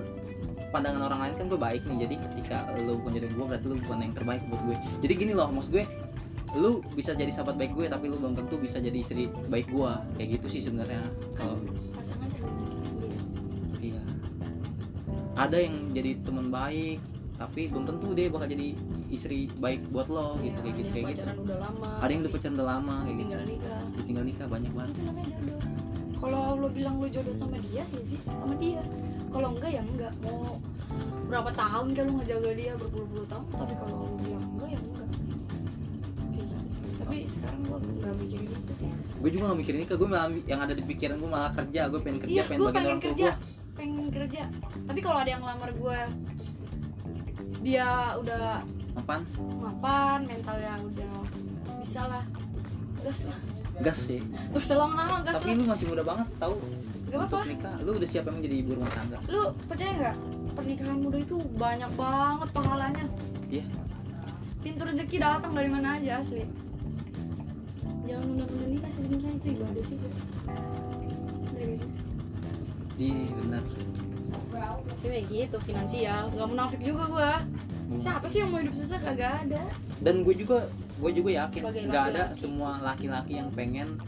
[0.73, 1.99] pandangan orang lain kan gue baik nih.
[2.03, 4.77] Jadi ketika lu bukan jodoh gue berarti lu bukan yang terbaik buat gue.
[5.07, 5.85] Jadi gini loh, maksud gue
[6.53, 9.93] lu bisa jadi sahabat baik gue tapi lu belum tentu bisa jadi istri baik gue.
[10.19, 11.07] Kayak gitu sih sebenarnya.
[11.33, 11.57] Kan Kalau
[11.95, 12.29] pasangan
[12.83, 13.17] sendiri.
[13.81, 14.03] iya.
[15.33, 17.01] Ada yang jadi teman baik
[17.41, 18.77] tapi belum tentu dia bakal jadi
[19.11, 21.21] istri baik buat lo Iya, gitu kayak gitu yang kayak gitu.
[21.21, 21.89] pacaran udah lama.
[21.99, 23.23] Ada yang udah pacaran udah lama kayak gitu.
[23.23, 23.81] tinggal nikah.
[23.97, 24.95] Ditinggal nikah banyak banget.
[26.23, 28.83] Itu kalau lo bilang lo jodoh sama dia ya jadi sama dia.
[29.35, 30.13] Kalau enggak ya enggak.
[30.23, 30.63] Mau
[31.27, 33.45] berapa tahun kan lo ngejaga dia berpuluh-puluh tahun.
[33.51, 35.09] Tapi kalau lo bilang enggak ya enggak.
[36.31, 36.55] Gitu
[37.03, 38.89] tapi sekarang gue nggak mikirin itu sih.
[39.19, 42.01] Gue juga gak mikirin nikah, gue malah yang ada di pikiran gue malah kerja, gue
[42.03, 43.27] pengen kerja, iya pengen gue bagian pengen orang kerja.
[43.27, 43.75] gue.
[43.75, 44.43] pengen kerja.
[44.87, 45.99] Tapi kalau ada yang ngelamar gue
[47.63, 48.47] dia udah
[48.99, 49.23] Apaan?
[49.59, 51.17] mapan mentalnya udah
[51.83, 52.25] bisa lah.
[53.03, 54.21] Gas lah Gas sih.
[54.55, 56.57] usah lama gas Tapi lu masih muda banget tau.
[57.13, 59.19] Gak untuk apa nikah lu udah siap emang jadi ibu rumah tangga?
[59.29, 60.17] Lu percaya nggak
[60.57, 63.07] pernikahan muda itu banyak banget pahalanya.
[63.53, 63.67] Iya.
[64.63, 66.47] pintu rezeki datang dari mana aja asli.
[68.07, 69.97] Jangan nunda-nunda nikah sih sebenarnya itu ibadah sih.
[71.59, 71.91] Iya nggak sih?
[73.03, 73.65] di benar
[75.03, 76.31] Sih kayak gitu finansial.
[76.31, 77.33] Nggak munafik juga gua.
[78.01, 78.99] Siapa sih yang mau hidup susah?
[79.03, 79.63] Kagak ada.
[80.01, 80.71] Dan gue juga
[81.03, 83.99] gue juga yakin nggak ada semua laki-laki yang pengen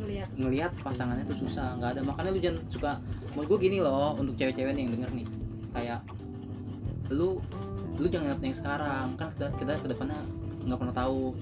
[0.00, 2.00] ngelihat ngelihat pasangannya tuh susah nggak ada.
[2.06, 2.90] Makanya lu jangan suka
[3.36, 5.26] mau gue gini loh untuk cewek-cewek nih yang denger nih.
[5.76, 6.00] Kayak
[7.12, 7.42] lu
[8.00, 9.06] lu jangan lihat yang sekarang.
[9.20, 10.18] Kan kita kita ke depannya
[10.64, 11.36] nggak pernah tahu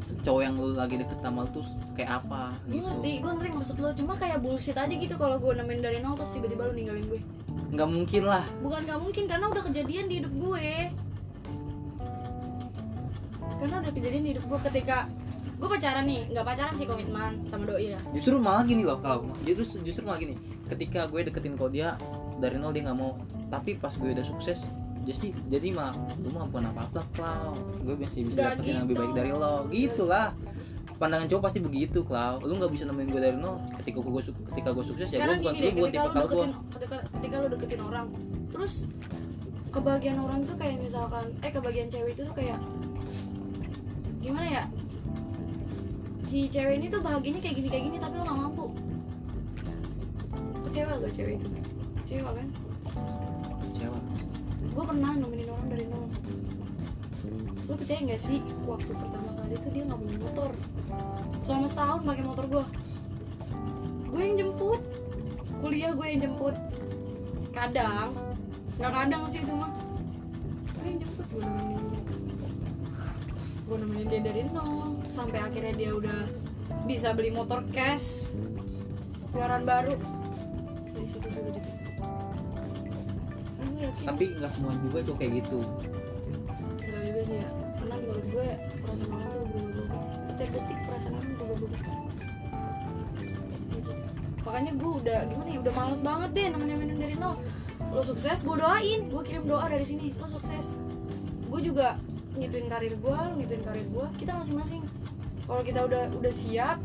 [0.00, 2.88] cowok yang lu lagi deket sama lu tuh kayak apa gue gitu.
[2.88, 3.90] ngerti gue ngerti maksud lo.
[3.94, 7.22] Cuma kayak bullshit aja gitu kalau gue nemenin dari nol terus tiba-tiba lu ninggalin gue
[7.70, 8.44] nggak mungkin lah.
[8.60, 10.70] Bukan nggak mungkin karena udah kejadian di hidup gue.
[13.60, 15.06] Karena udah kejadian di hidup gue ketika
[15.60, 18.00] gue pacaran nih nggak pacaran sih komitmen sama doi ya.
[18.10, 20.34] Justru malah gini loh kalau justru justru malah gini.
[20.66, 21.94] Ketika gue deketin kau dia
[22.42, 23.14] dari nol dia nggak mau.
[23.50, 24.66] Tapi pas gue udah sukses
[25.00, 28.96] jadi jadi malah lu mah bukan apa apa klau gue masih bisa dapetin yang lebih
[28.98, 29.02] gitu.
[29.06, 29.54] baik dari lo.
[29.70, 30.26] Gitulah
[31.00, 33.56] pandangan cowok pasti begitu Klau lu nggak bisa nemenin gue dari nol.
[33.80, 34.22] Ketika gue
[34.52, 36.46] ketika gue sukses ya gue sekarang bukan lu deh bukan ketika tipe lu kal gue
[36.76, 38.06] ketika, ketika lu deketin orang
[38.52, 38.72] terus
[39.72, 42.60] kebagian orang tuh kayak misalkan eh kebagian cewek itu tuh kayak
[44.20, 44.64] gimana ya?
[46.28, 48.66] Si cewek ini tuh bahagianya kayak gini kayak gini tapi lo gak mampu.
[50.68, 51.48] Kecewa gak cewek itu?
[52.04, 52.46] Kecewa kan?
[53.72, 54.02] Cewek
[54.70, 56.04] gue pernah nemenin orang dari nol.
[57.66, 58.38] Lo percaya nggak sih
[58.68, 60.50] waktu pertama tuh dia nggak punya motor.
[61.42, 62.64] Selama setahun pakai motor gue
[64.10, 64.80] gue yang jemput.
[65.60, 66.56] Kuliah gue yang jemput.
[67.50, 68.14] Kadang.
[68.78, 69.72] Nggak kadang sih itu mah.
[70.78, 71.78] Gue yang jemput gue nemenin
[73.70, 74.98] gue nemenin dia dari nol.
[75.10, 76.20] Sampai akhirnya dia udah
[76.86, 78.30] bisa beli motor cash.
[79.30, 79.94] Keluaran baru.
[80.90, 81.76] Dari situ gue udah deket
[83.56, 85.58] Karena gue yakin tapi nggak semua juga cowok kayak gitu.
[86.82, 87.69] Gak tau juga sih ya
[88.20, 88.48] menurut gue
[88.84, 91.32] perasaan orang tuh berubah-ubah Setiap detik perasaan orang
[93.70, 93.92] gitu.
[94.44, 97.34] Makanya gue udah gimana ya Udah males banget deh nemenin dari nol.
[97.96, 99.08] Lo sukses gue doain.
[99.08, 100.76] Gue kirim doa dari sini Lo sukses.
[101.48, 101.96] Gue juga
[102.36, 104.84] ngituin karir gue Lo ngituin karir gue Kita masing-masing.
[105.48, 106.78] Kalau kita udah udah siap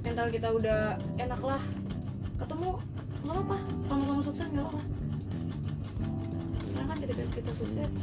[0.00, 1.62] Mental kita udah enak lah
[2.40, 2.80] Ketemu
[3.26, 4.80] nggak apa Sama-sama sukses nggak apa
[6.74, 8.02] Karena kan ketika kita sukses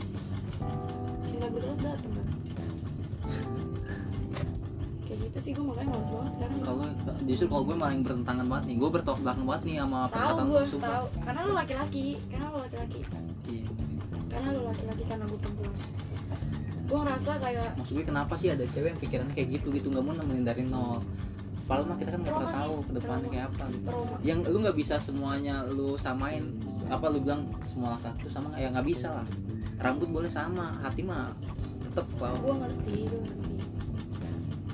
[1.27, 2.12] cinta berkelas datang
[5.03, 6.85] kayak gitu sih gue makanya males banget sekarang kalau
[7.29, 10.45] justru kalau gue malah yang bertentangan banget nih gue bertolak belakang banget nih sama perkataan
[10.49, 11.05] gue tahu.
[11.21, 12.99] Karena lo laki-laki karena lo laki-laki.
[13.51, 13.67] Iya.
[14.33, 15.73] karena lo laki-laki karena gue perempuan.
[16.83, 19.87] Gue ngerasa kayak maksud gue kenapa sih ada cewek yang pikirannya kayak gitu gitu?
[19.93, 20.99] Nggak mau nemenin dari nol.
[21.63, 23.85] Padahal mah kita kan nggak pernah tahu ke depannya kayak apa gitu.
[23.87, 24.15] trauma.
[24.19, 26.43] Yang lu nggak bisa semuanya lu samain
[26.91, 29.27] apa lu bilang semua laki itu sama ya nggak bisa lah.
[29.79, 31.31] Rambut boleh sama hati mah
[31.93, 33.53] tetep kalau gue ngerti gue ngerti.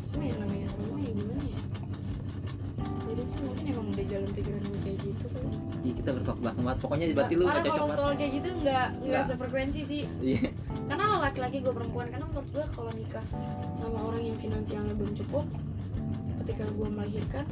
[0.09, 1.61] Cuma yang namanya trauma ya gimana ya?
[2.79, 5.49] Jadi sih mungkin emang udah jalan pikiran gue kayak gitu kali.
[5.83, 6.79] Ya, kita bertolak belakang banget.
[6.79, 9.23] Pokoknya berarti lu karena nggak cocok kalau banget soal kayak gitu nggak nggak Nggak.
[9.27, 10.03] sefrekuensi sih.
[10.23, 10.41] Iya.
[10.87, 13.25] Karena lo laki-laki gue perempuan karena menurut gue kalau nikah
[13.75, 15.45] sama orang yang finansialnya belum cukup
[16.45, 17.45] ketika gue melahirkan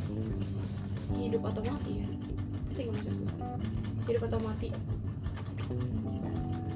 [1.14, 2.12] hidup atau mati kan
[2.78, 3.32] nggak maksud gue
[4.08, 4.68] hidup atau mati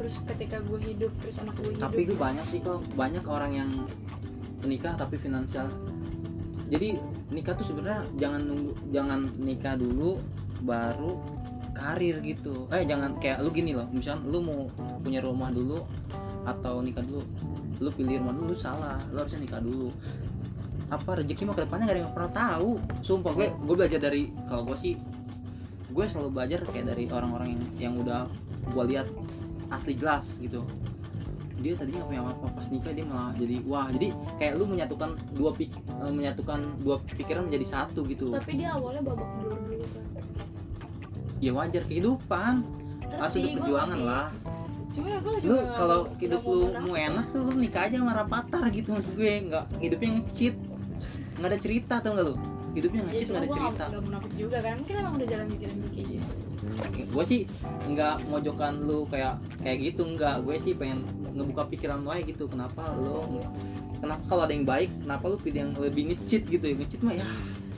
[0.02, 1.86] terus ketika gue hidup terus anak gue hidup.
[1.86, 2.82] tapi gue banyak sih kok.
[2.98, 3.70] Banyak orang yang
[4.66, 5.70] menikah tapi finansial.
[6.74, 6.98] Jadi
[7.30, 10.18] nikah tuh sebenarnya jangan nunggu jangan nikah dulu
[10.66, 11.22] baru
[11.78, 12.66] karir gitu.
[12.74, 13.86] Eh jangan kayak lu gini loh.
[13.94, 14.74] Misalnya lu mau
[15.06, 15.86] punya rumah dulu
[16.50, 17.22] atau nikah dulu
[17.78, 18.98] lu pilih rumah dulu salah.
[19.14, 19.94] Lu harusnya nikah dulu.
[20.90, 22.70] Apa rezeki mah ke depannya gak ada yang pernah tahu.
[23.06, 24.98] Sumpah gue gue belajar dari kalau gue sih
[25.94, 28.26] gue selalu belajar kayak dari orang-orang yang yang udah
[28.72, 29.06] gue lihat
[29.72, 30.62] asli jelas gitu.
[31.62, 34.08] Dia tadinya nggak punya apa-apa pas nikah dia malah jadi wah jadi
[34.42, 38.34] kayak lu menyatukan dua pik eh, menyatukan dua pikiran menjadi satu gitu.
[38.34, 40.06] Tapi dia awalnya babak belur dulu kan
[41.42, 42.64] ya wajar kehidupan.
[43.12, 44.28] Harus untuk perjuangan lah.
[44.92, 48.64] Cuma ya gue lu kalau hidup lu mau enak tuh lu nikah aja sama rapatar
[48.72, 49.34] gitu maksud gue.
[49.50, 50.56] Nggak hidupnya ngecit.
[51.42, 52.36] Nggak ada cerita tau nggak lu?
[52.72, 53.84] Hidupnya ya ngecit cuma nggak ada cerita.
[53.90, 54.74] nggak munafik juga kan?
[54.80, 56.21] Mungkin emang udah jalan pikiran gue kayak gitu
[57.12, 57.42] gue sih
[57.92, 60.44] nggak mojokan lu kayak kayak gitu nggak.
[60.48, 61.04] Gue sih pengen
[61.36, 63.44] ngebuka pikiran lu aja gitu kenapa lu
[64.02, 66.76] kenapa kalau ada yang baik kenapa lu pilih yang lebih ngecit gitu ya?
[66.76, 67.28] Ngecit mah ya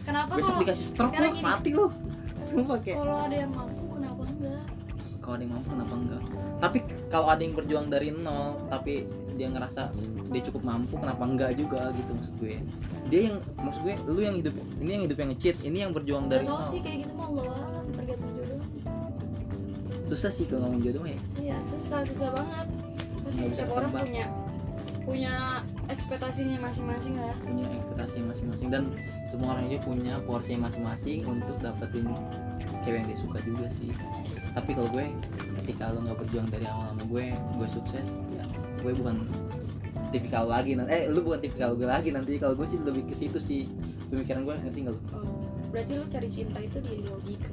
[0.03, 1.43] kenapa besok dikasih stroke lu gini.
[1.43, 1.87] mati lu.
[2.51, 4.63] Sumpah kayak kalau ada yang mampu kenapa enggak?
[5.23, 6.21] Kalau ada yang mampu kenapa enggak?
[6.59, 6.77] Tapi
[7.07, 8.93] kalau ada yang berjuang dari nol tapi
[9.33, 9.89] dia ngerasa
[10.29, 12.55] dia cukup mampu kenapa enggak juga gitu maksud gue?
[13.09, 16.27] Dia yang maksud gue lu yang hidup ini yang hidup yang ngecit ini yang berjuang
[16.27, 16.61] dari nol.
[16.67, 18.32] sih kayak gitu mah Allah alam tergantung jodoh
[20.03, 21.19] susah sih kalau ngomong jodoh ya.
[21.39, 22.67] Iya susah susah banget.
[23.23, 24.25] Pasti Nggak setiap orang punya
[25.03, 25.33] punya
[25.91, 27.35] ekspektasinya masing-masing lah.
[27.43, 28.67] Punya ekspektasi masing-masing.
[28.71, 28.83] Dan
[29.27, 32.07] semua orang juga punya porsi masing-masing untuk dapetin
[32.83, 33.91] cewek yang dia suka juga sih.
[34.51, 35.07] Tapi kalau gue
[35.63, 38.43] ketika lo nggak berjuang dari awal sama gue gue sukses ya
[38.83, 39.23] gue bukan
[40.11, 42.35] tipikal lagi nanti eh lu bukan tipikal gue lagi nanti.
[42.35, 43.71] Kalau gue sih lebih ke situ sih.
[44.11, 45.25] Pemikiran gue ngerti nggak lu oh,
[45.73, 47.49] berarti lu cari cinta itu di logika.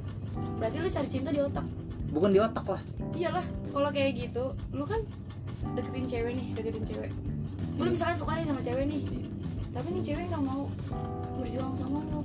[0.61, 1.65] Berarti lu cari cinta di otak
[2.11, 2.81] bukan di otak lah.
[3.15, 4.43] Iyalah kalau kayak gitu
[4.75, 5.01] lu kan
[5.73, 7.11] deketin cewek nih deketin cewek.
[7.79, 7.91] Lu Iya.
[7.95, 9.03] misalkan suka nih sama cewek nih
[9.71, 10.67] tapi nih cewek nggak mau
[11.39, 12.21] berjuang sama lu.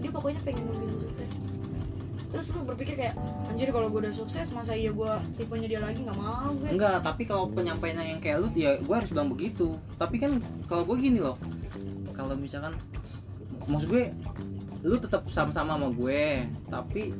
[0.00, 1.32] Dia pokoknya pengen nungguin lu sukses.
[2.30, 3.18] Terus lu berpikir kayak
[3.50, 6.70] anjir kalau gue udah sukses masa iya gue tipenya dia lagi nggak mau gue?
[6.78, 9.74] Enggak tapi kalau penyampaiannya yang kayak lu ya gue harus bilang begitu.
[9.98, 10.38] Tapi kan
[10.70, 11.34] kalau gue gini loh
[12.14, 12.78] kalau misalkan
[13.66, 14.14] maksud gue
[14.86, 17.12] lu tetap sama-sama sama gue tapi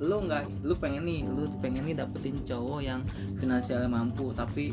[0.00, 3.00] lu nggak lu pengen nih lu pengen nih dapetin cowok yang
[3.36, 4.72] finansialnya mampu tapi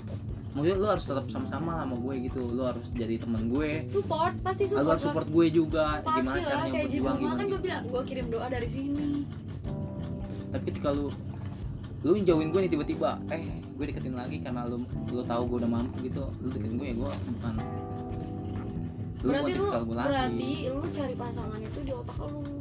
[0.56, 2.42] maksudnya lu harus tetap sama-sama lah sama gue gitu.
[2.50, 3.86] Lu harus jadi teman gue.
[3.86, 5.06] Support pasti lu support harus lah.
[5.06, 7.66] support gue juga pasti gimana lah caranya kayak berjuang gimana kan gue gitu.
[7.70, 9.12] bilang gue kirim doa dari sini.
[10.50, 11.08] Tapi ketika lu
[12.02, 13.44] lu jauhin gue nih tiba-tiba eh
[13.78, 14.82] gue deketin lagi karena lu
[15.14, 16.26] lu tahu gue udah mampu gitu.
[16.42, 17.54] Lu deketin gue ya gue bukan
[19.26, 19.68] lu berarti lu
[19.98, 22.57] berarti lu cari pasangan itu di otak lu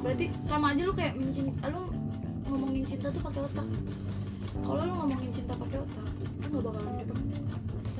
[0.00, 1.82] berarti sama aja lu kayak mencinta lu
[2.48, 3.66] ngomongin cinta tuh pakai otak.
[4.64, 6.06] Kalau lu ngomongin cinta pakai otak
[6.50, 7.14] lu gak bakalan gitu.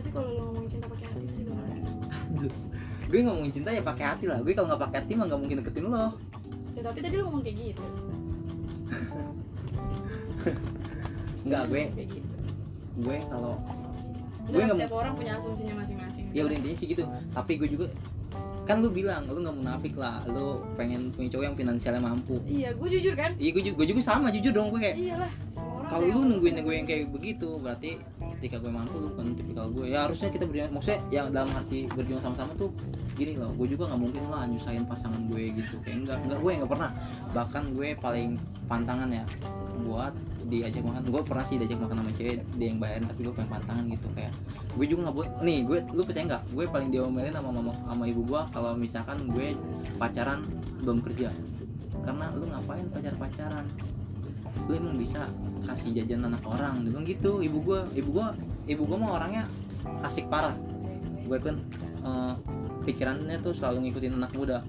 [0.01, 1.91] Tapi kalau lu ngomongin cinta pakai hati pasti bakalan gitu.
[2.41, 2.53] Aduh.
[3.11, 4.39] gue ngomongin cinta ya pakai hati lah.
[4.41, 6.15] Gue kalau nggak pakai hati mah nggak mungkin deketin lo.
[6.75, 7.85] Ya tapi tadi lu ngomong kayak gitu.
[11.41, 12.29] Nggak gue kayak gitu.
[13.01, 13.55] gue kalau
[14.51, 16.27] gue nggak setiap orang punya asumsinya masing-masing.
[16.37, 17.05] Ya udah intinya sih gitu.
[17.33, 17.87] Tapi gue juga
[18.71, 20.23] kan lu bilang lu nggak munafik lah.
[20.31, 22.39] Lu pengen punya cowok yang finansialnya mampu.
[22.47, 23.35] Iya gue jujur kan?
[23.35, 26.63] Iya gue juga, gue juga sama jujur dong gue kayak iyalah semua kalau lu nungguin
[26.63, 27.99] gue yang kayak begitu berarti
[28.39, 29.91] ketika gue mampu lu kan tipikal gue.
[29.91, 32.71] Ya harusnya kita berjuang maksudnya yang dalam hati berjuang sama-sama tuh
[33.19, 33.51] gini loh.
[33.59, 35.83] Gue juga nggak mungkin lah nyusahin pasangan gue gitu.
[35.83, 36.91] Kayak enggak enggak gue nggak pernah.
[37.35, 38.39] Bahkan gue paling
[38.71, 39.27] pantangan ya
[39.83, 40.15] buat
[40.47, 41.03] diajak makan.
[41.11, 44.07] Gue pernah sih diajak makan sama cewek dia yang bayarin tapi gue pengen pantangan gitu.
[44.15, 44.33] Kayak
[44.79, 46.43] gue juga nggak buat nih gue lu percaya nggak?
[46.55, 49.59] Gue paling diomelin sama mama sama ibu gue kalau misalkan gue
[49.99, 50.47] pacaran
[50.87, 51.35] belum kerja.
[52.07, 53.67] Karena lu ngapain pacar pacaran
[54.69, 55.29] lu emang bisa
[55.65, 56.85] kasih jajan anak orang.
[56.85, 58.35] Dia bilang gitu ibu gua ibu gua
[58.67, 59.45] ibu gua mah orangnya
[60.05, 60.57] asik parah.
[61.27, 61.57] Gue kan
[62.03, 62.35] eh,
[62.85, 64.67] pikirannya tuh selalu ngikutin anak muda.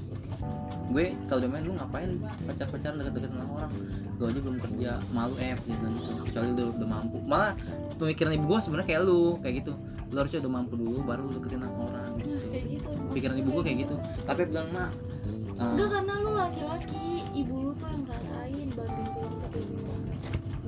[0.92, 2.12] Gue kalau udah main lu ngapain
[2.44, 3.72] pacar pacaran deket-deket anak orang?
[4.20, 5.86] Lu aja belum kerja malu eh gitu.
[6.28, 7.18] Kecuali lu udah mampu.
[7.24, 7.52] Malah
[7.98, 9.74] pemikiran ibu gua sebenarnya kayak lu kayak gitu.
[10.12, 12.12] Lu harusnya udah mampu dulu baru lu deketin anak orang.
[12.20, 13.96] Nah, kayak gitu pikiran ibu gua kayak gitu.
[14.28, 18.31] Tapi bilang mak eh, Enggak karena lu laki-laki, ibu lu tuh yang ngerasain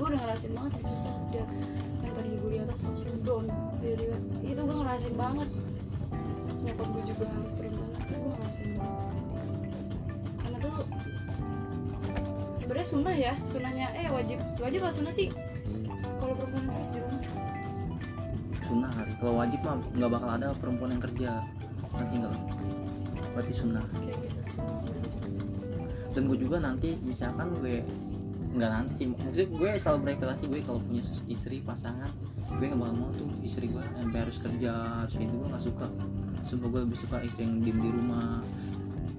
[0.04, 1.16] Gue udah ngerasain banget itu susah.
[1.32, 1.46] Dia
[2.04, 3.48] yang tadi gue di atas langsung down.
[3.80, 5.50] Tiba-tiba itu gue ngerasain banget.
[6.60, 9.00] Nyokap gue juga harus turun tangan itu gue ngerasain banget.
[10.44, 10.76] Karena tuh
[12.52, 15.32] sebenarnya sunnah ya sunnahnya eh wajib wajib lah sunnah sih.
[16.20, 17.22] Kalau perempuan terus di rumah.
[18.68, 19.12] Sunnah kali.
[19.24, 21.32] Kalau wajib mah nggak bakal ada perempuan yang kerja.
[21.96, 22.36] Nanti nggak
[23.40, 23.88] berarti sunnah.
[24.04, 24.20] Gitu
[24.52, 25.32] sunnah berarti sunnah.
[26.14, 27.82] dan gue juga nanti misalkan gue
[28.54, 29.06] nggak nanti sih.
[29.10, 32.12] Maksudnya gue selalu berekspektasi gue kalau punya istri pasangan
[32.54, 34.72] gue nggak bakal mau tuh istri gue sampai harus kerja
[35.04, 35.88] harus itu gue nggak suka.
[36.46, 38.40] Sumpah gue lebih suka istri yang diem di rumah.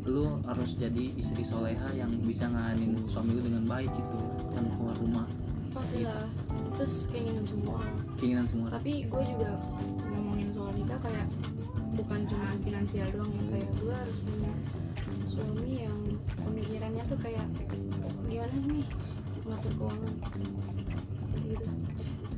[0.05, 4.21] Lu harus jadi istri soleha yang bisa nganin suami lu dengan baik gitu
[4.53, 5.27] tanpa keluar rumah.
[5.75, 6.29] Pastilah
[6.79, 7.83] terus keinginan semua.
[8.21, 8.69] Keinginan semua.
[8.71, 9.51] Tapi gue juga
[10.15, 11.27] ngomongin soal nikah kayak
[11.95, 14.53] bukan cuma finansial doang ya kayak gue harus punya
[15.31, 15.99] suami yang
[16.43, 17.47] pemikirannya tuh kayak
[18.29, 18.87] gimana sih nih
[19.45, 20.13] ngatur keuangan.
[21.45, 21.67] Gitu.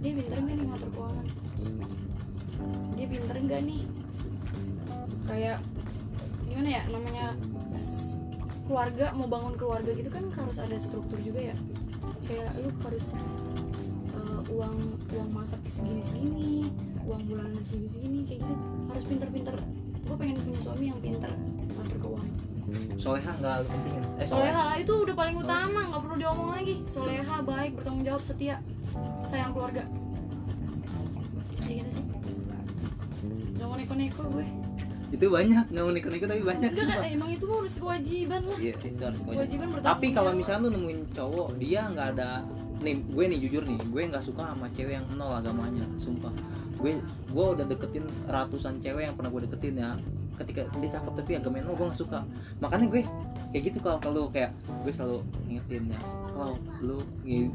[0.02, 1.26] Dia pinter nggak nih ngatur keuangan?
[2.98, 3.82] Dia pinter nggak nih?
[5.26, 5.58] Kayak
[6.46, 7.26] gimana ya namanya
[8.66, 11.56] keluarga mau bangun keluarga gitu kan harus ada struktur juga ya.
[12.26, 13.04] Kayak lu harus
[14.18, 14.76] uh, uang
[15.14, 16.50] uang masak segini segini
[17.06, 18.54] uang bulanan segini segini kayak gitu.
[18.90, 19.56] Harus pinter-pinter.
[20.06, 21.30] Gue pengen punya suami yang pinter
[22.98, 24.60] soleha nggak lu pentingin eh soleha.
[24.66, 26.74] Lah itu udah paling Soleh- utama nggak perlu diomong lagi.
[26.90, 28.56] Soleha baik bertanggung jawab setia
[29.30, 29.82] sayang keluarga.
[31.62, 32.04] Kayak gitu sih.
[33.56, 34.46] Nggak mau neko-neko gue.
[35.14, 38.58] Itu banyak nggak mau nikah tapi banyak enggak kan emang itu mah harus kewajiban lah.
[38.58, 39.46] Iya, itu harus kewajiban.
[39.46, 42.30] kewajiban tapi kalau misalnya lu nemuin cowok dia nggak ada
[42.82, 46.34] nih gue nih jujur nih gue nggak suka sama cewek yang nol agamanya sumpah.
[46.76, 46.98] Gue
[47.30, 49.90] gue udah deketin ratusan cewek yang pernah gue deketin ya
[50.36, 52.20] ketika dia cakep tapi agamanya nol gue nggak suka.
[52.60, 53.02] Makanya gue
[53.52, 54.52] kayak gitu kalau kalau kayak
[54.84, 56.00] gue selalu ngingetin ya
[56.34, 57.00] kalau lu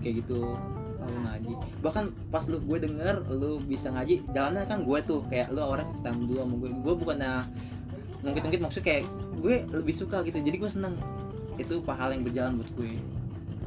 [0.01, 0.57] kayak gitu
[1.01, 1.53] kalau ngaji.
[1.81, 2.03] Bahkan
[2.33, 6.09] pas lu gue denger lu bisa ngaji jalannya kan gue tuh kayak lu orang kita
[6.13, 6.69] dulu sama gue.
[6.81, 7.31] Gue bukannya
[8.21, 9.03] mungkin-mungkin maksudnya kayak
[9.41, 10.41] gue lebih suka gitu.
[10.41, 10.97] Jadi gue seneng.
[11.61, 12.97] Itu pahala yang berjalan buat gue.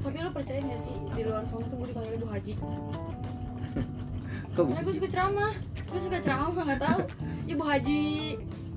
[0.04, 2.52] Tapi lo percaya gak sih di luar sana tuh gue dipanggil ibu haji?
[4.54, 5.52] Kok karena bisa gue suka ceramah.
[5.88, 7.00] Gue suka ceramah nggak tahu.
[7.44, 8.02] Ibu haji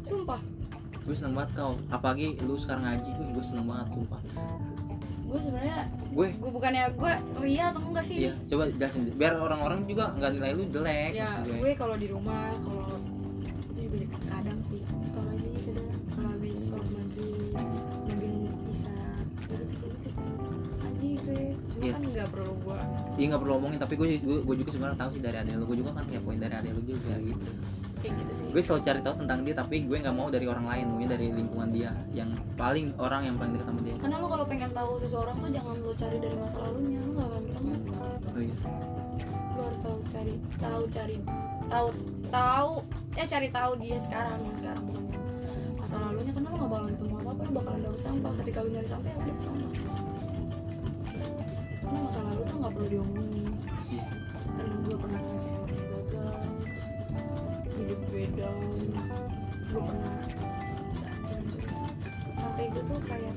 [0.08, 0.42] sumpah.
[1.04, 1.74] Gue seneng banget kau.
[1.92, 4.22] Apalagi lu sekarang ngaji gue gue seneng banget sumpah.
[5.28, 6.28] Gue sebenarnya gue?
[6.40, 8.16] gue bukannya gue ria atau enggak sih?
[8.28, 9.12] Iya coba jelasin.
[9.20, 11.56] Biar orang-orang juga nggak nilai lu jelek ya gue.
[11.60, 12.88] gue kalau di rumah kalau
[14.28, 17.07] kadang sih suka ngaji kadang kalau habis sholat
[21.38, 21.94] cuma Iya.
[21.94, 22.80] kan nggak perlu gue
[23.18, 25.64] iya nggak perlu ngomongin tapi gue gue, juga sebenarnya tahu sih dari adek lu.
[25.70, 27.48] Gue juga kan poin dari adek lu juga gitu.
[27.98, 28.48] Kayak gitu sih.
[28.54, 31.28] Gue selalu cari tahu tentang dia tapi gue nggak mau dari orang lain maunya dari
[31.34, 33.96] lingkungan dia yang paling orang yang paling dekat sama dia.
[33.98, 37.28] Karena lo kalau pengen tahu seseorang tuh jangan lo cari dari masa lalunya lo gak
[37.30, 37.74] akan ketemu.
[38.30, 38.56] Oh iya.
[39.58, 41.16] Lo harus tahu cari tahu cari
[41.68, 41.88] tahu
[42.30, 42.72] tahu
[43.18, 45.04] ya cari tahu dia sekarang sekarang bukan
[45.78, 48.32] masa lalunya karena lo gak bakalan ketemu apa apa lo bakalan dapat sampah.
[48.46, 49.72] Ketika lo nyari sampah ya udah sampah
[51.98, 53.50] karena masa lalu tuh nggak perlu diomongin.
[53.90, 54.06] Iya.
[54.54, 56.38] karena gue pernah ngasih yang gagal
[57.74, 58.62] hidup gue down.
[59.66, 60.14] Gue pernah
[62.38, 63.36] sampai gue tuh kayak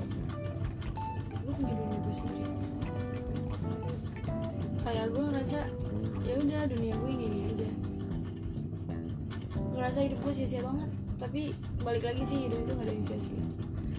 [1.40, 2.52] gue punya dunia gue sendiri.
[4.84, 5.58] Kayak gue ngerasa
[6.20, 7.68] ya udah dunia gue ini, ini aja.
[9.72, 10.90] Ngerasa hidup gue sia-sia banget.
[11.16, 13.44] Tapi balik lagi sih hidup itu gak ada yang sia-sia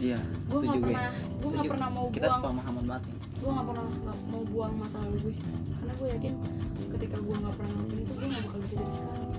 [0.02, 3.18] iya gue nggak pernah gue nggak pernah mau kita buang sepemahaman banget nih.
[3.22, 3.86] gue nggak pernah
[4.30, 5.34] mau buang masa lalu gue.
[5.78, 6.34] Karena gue yakin
[6.98, 9.30] ketika gue nggak pernah ngelakuin itu gue nggak bakal bisa jadi sekarang.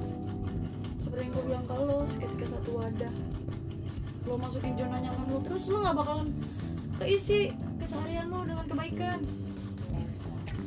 [1.02, 3.14] Seperti yang gue bilang ke lo ketika satu wadah
[4.22, 6.28] lo masukin zona nyaman lo terus lo nggak bakalan
[7.02, 7.40] keisi
[7.82, 9.18] keseharian lo dengan kebaikan.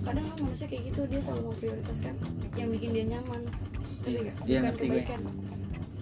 [0.04, 2.14] Kadang kan manusia kayak gitu dia selalu memprioritaskan
[2.60, 3.42] yang bikin dia nyaman?
[4.06, 5.02] Iya, ngerti gue.
[5.02, 5.22] kebaikan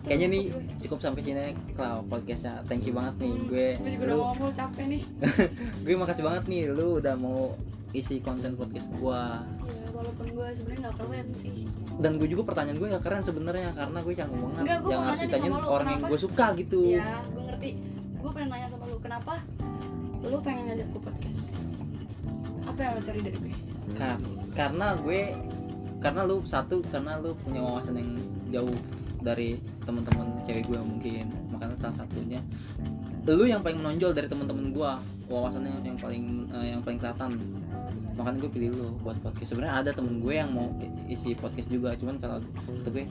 [0.03, 0.63] kayaknya nih gue.
[0.81, 4.53] cukup sampai sini kalau podcastnya thank you banget nih Hmm, gue gue juga udah ngomong
[4.53, 5.01] capek nih
[5.83, 7.55] gue makasih banget nih lu udah mau
[7.91, 11.57] isi konten podcast gua ya walaupun gue sebenarnya nggak keren sih
[11.95, 14.97] dan gue juga pertanyaan gue gak keren sebenarnya karena gue canggung banget Enggak, gue yang
[14.97, 16.09] mau harus ditanyain orang yang kenapa?
[16.09, 17.69] gue suka gitu Iya, gue ngerti.
[18.17, 19.33] Gue pengen nanya sama lu, kenapa
[20.21, 21.41] lu pengen ngajak ke podcast?
[22.65, 23.53] Apa yang lo cari dari gue?
[23.93, 24.23] Kar-
[24.53, 25.21] karena gue
[25.99, 28.11] karena lu satu karena lu punya wawasan yang
[28.49, 28.77] jauh
[29.19, 31.25] dari teman-teman cewek gue mungkin.
[31.51, 32.41] Makanya salah satunya
[33.23, 34.91] lu yang paling menonjol dari teman-teman gue
[35.31, 37.39] wawasannya yang paling eh, yang paling kelihatan.
[38.19, 39.55] Makanya gue pilih lu buat podcast.
[39.55, 40.67] Sebenarnya ada temen gue yang mau
[41.07, 43.07] isi podcast juga cuman kalau kata gue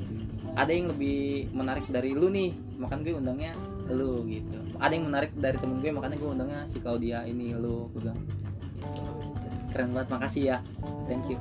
[0.53, 2.53] ada yang lebih menarik dari lu nih.
[2.77, 3.53] Makanya gue undangnya
[3.89, 4.61] lu gitu.
[4.77, 7.89] Ada yang menarik dari temen gue makanya gue undangnya si Claudia ini lu.
[7.97, 8.12] Gue
[9.73, 10.59] keren banget makasih ya.
[11.09, 11.41] Thank you